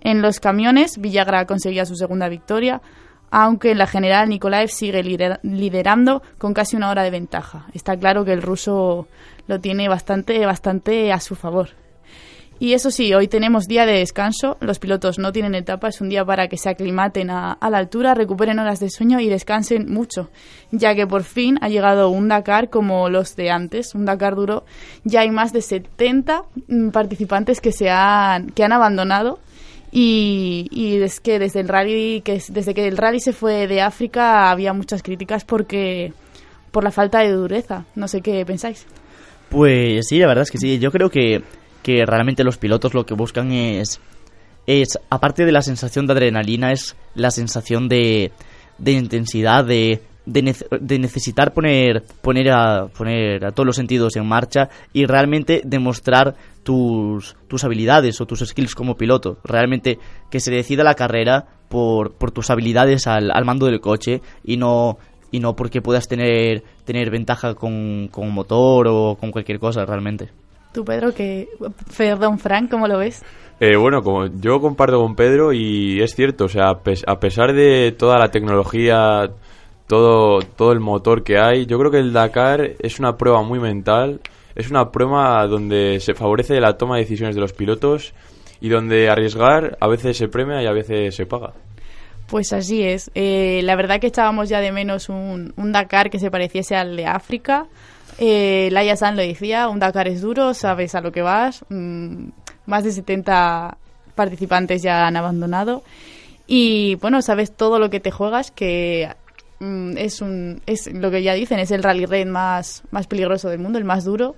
[0.00, 2.82] En los camiones, Villagra conseguía su segunda victoria,
[3.30, 7.66] aunque en la general Nikolaev sigue lider- liderando con casi una hora de ventaja.
[7.72, 9.06] Está claro que el ruso
[9.46, 11.70] lo tiene bastante, bastante a su favor.
[12.64, 16.08] Y eso sí, hoy tenemos día de descanso, los pilotos no tienen etapa, es un
[16.08, 20.30] día para que se aclimaten a, la altura, recuperen horas de sueño y descansen mucho,
[20.70, 24.64] ya que por fin ha llegado un Dakar como los de antes, un Dakar duro,
[25.04, 29.40] ya hay más de 70 mm, participantes que se han, que han abandonado
[29.92, 33.82] y, es que desde el rally que es- desde que el rally se fue de
[33.82, 36.14] África había muchas críticas porque
[36.70, 37.84] por la falta de dureza.
[37.94, 38.86] No sé qué pensáis.
[39.50, 40.78] Pues sí, la verdad es que sí.
[40.78, 41.42] Yo creo que,
[41.84, 44.00] que realmente los pilotos lo que buscan es,
[44.66, 48.32] es, aparte de la sensación de adrenalina, es la sensación de,
[48.78, 54.26] de intensidad, de, de, de necesitar poner, poner, a, poner a todos los sentidos en
[54.26, 59.36] marcha y realmente demostrar tus, tus habilidades o tus skills como piloto.
[59.44, 59.98] Realmente
[60.30, 64.56] que se decida la carrera por, por tus habilidades al, al mando del coche y
[64.56, 64.96] no
[65.30, 70.30] y no porque puedas tener tener ventaja con, con motor o con cualquier cosa realmente.
[70.74, 71.48] Tú, Pedro, que...
[71.96, 73.22] Perdón, Frank, ¿cómo lo ves?
[73.60, 77.18] Eh, bueno, como yo comparto con Pedro y es cierto, o sea, a pes- a
[77.20, 79.30] pesar de toda la tecnología,
[79.86, 83.60] todo, todo el motor que hay, yo creo que el Dakar es una prueba muy
[83.60, 84.20] mental,
[84.56, 88.12] es una prueba donde se favorece la toma de decisiones de los pilotos
[88.60, 91.52] y donde arriesgar a veces se premia y a veces se paga.
[92.26, 93.10] Pues así es.
[93.14, 96.96] Eh, la verdad que echábamos ya de menos un, un Dakar que se pareciese al
[96.96, 97.66] de África.
[98.18, 101.64] Eh, Laia San lo decía, un Dakar es duro, sabes a lo que vas.
[101.68, 102.28] Mm,
[102.66, 103.76] más de 70
[104.14, 105.82] participantes ya han abandonado.
[106.46, 109.08] Y bueno, sabes todo lo que te juegas, que
[109.60, 113.48] mm, es, un, es lo que ya dicen, es el rally raid más, más peligroso
[113.48, 114.36] del mundo, el más duro.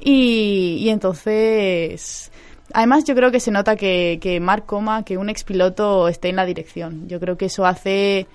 [0.00, 2.30] Y, entonces,
[2.72, 6.36] además yo creo que se nota que, que Mark Coma, que un expiloto esté en
[6.36, 7.08] la dirección.
[7.08, 8.26] Yo creo que eso hace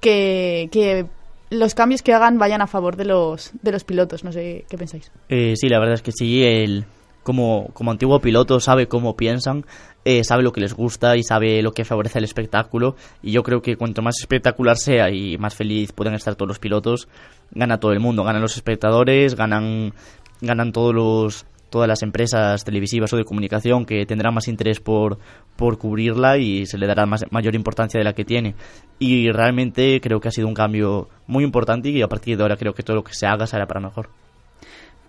[0.00, 1.06] que, que
[1.52, 4.24] los cambios que hagan vayan a favor de los, de los pilotos.
[4.24, 5.10] No sé qué pensáis.
[5.28, 6.84] Eh, sí, la verdad es que sí, él
[7.22, 9.64] como, como antiguo piloto sabe cómo piensan,
[10.04, 12.96] eh, sabe lo que les gusta y sabe lo que favorece el espectáculo.
[13.22, 16.58] Y yo creo que cuanto más espectacular sea y más feliz puedan estar todos los
[16.58, 17.08] pilotos,
[17.52, 19.92] gana todo el mundo, ganan los espectadores, ganan,
[20.40, 25.18] ganan todos los todas las empresas televisivas o de comunicación que tendrán más interés por,
[25.56, 28.54] por cubrirla y se le dará más, mayor importancia de la que tiene.
[29.00, 32.56] Y realmente creo que ha sido un cambio muy importante y a partir de ahora
[32.56, 34.10] creo que todo lo que se haga será para mejor.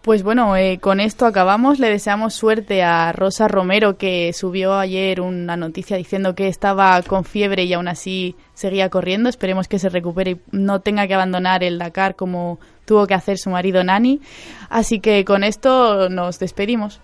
[0.04, 1.80] Pues bueno, eh, con esto acabamos.
[1.80, 7.24] Le deseamos suerte a Rosa Romero, que subió ayer una noticia diciendo que estaba con
[7.24, 9.30] fiebre y aún así seguía corriendo.
[9.30, 13.38] Esperemos que se recupere y no tenga que abandonar el Dakar como tuvo que hacer
[13.38, 14.20] su marido Nani.
[14.70, 17.00] Así que con esto nos despedimos.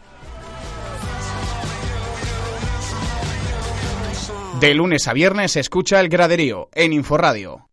[4.59, 7.68] De lunes a viernes escucha el graderío en Inforradio.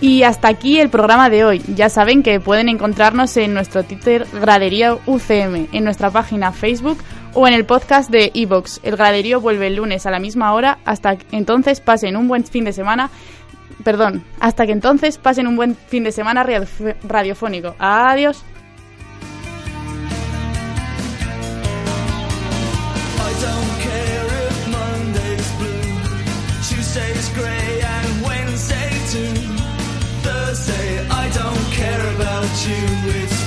[0.00, 1.62] Y hasta aquí el programa de hoy.
[1.74, 6.98] Ya saben que pueden encontrarnos en nuestro Twitter Gradería UCM, en nuestra página Facebook
[7.34, 8.80] o en el podcast de Evox.
[8.84, 10.78] El Graderío vuelve el lunes a la misma hora.
[10.84, 13.10] Hasta entonces pasen un buen fin de semana
[13.84, 16.66] Perdón, hasta que entonces pasen un buen fin de semana radio-
[17.06, 17.76] radiofónico.
[17.78, 18.44] Adiós.
[31.28, 33.20] I don't care about you.
[33.20, 33.37] It's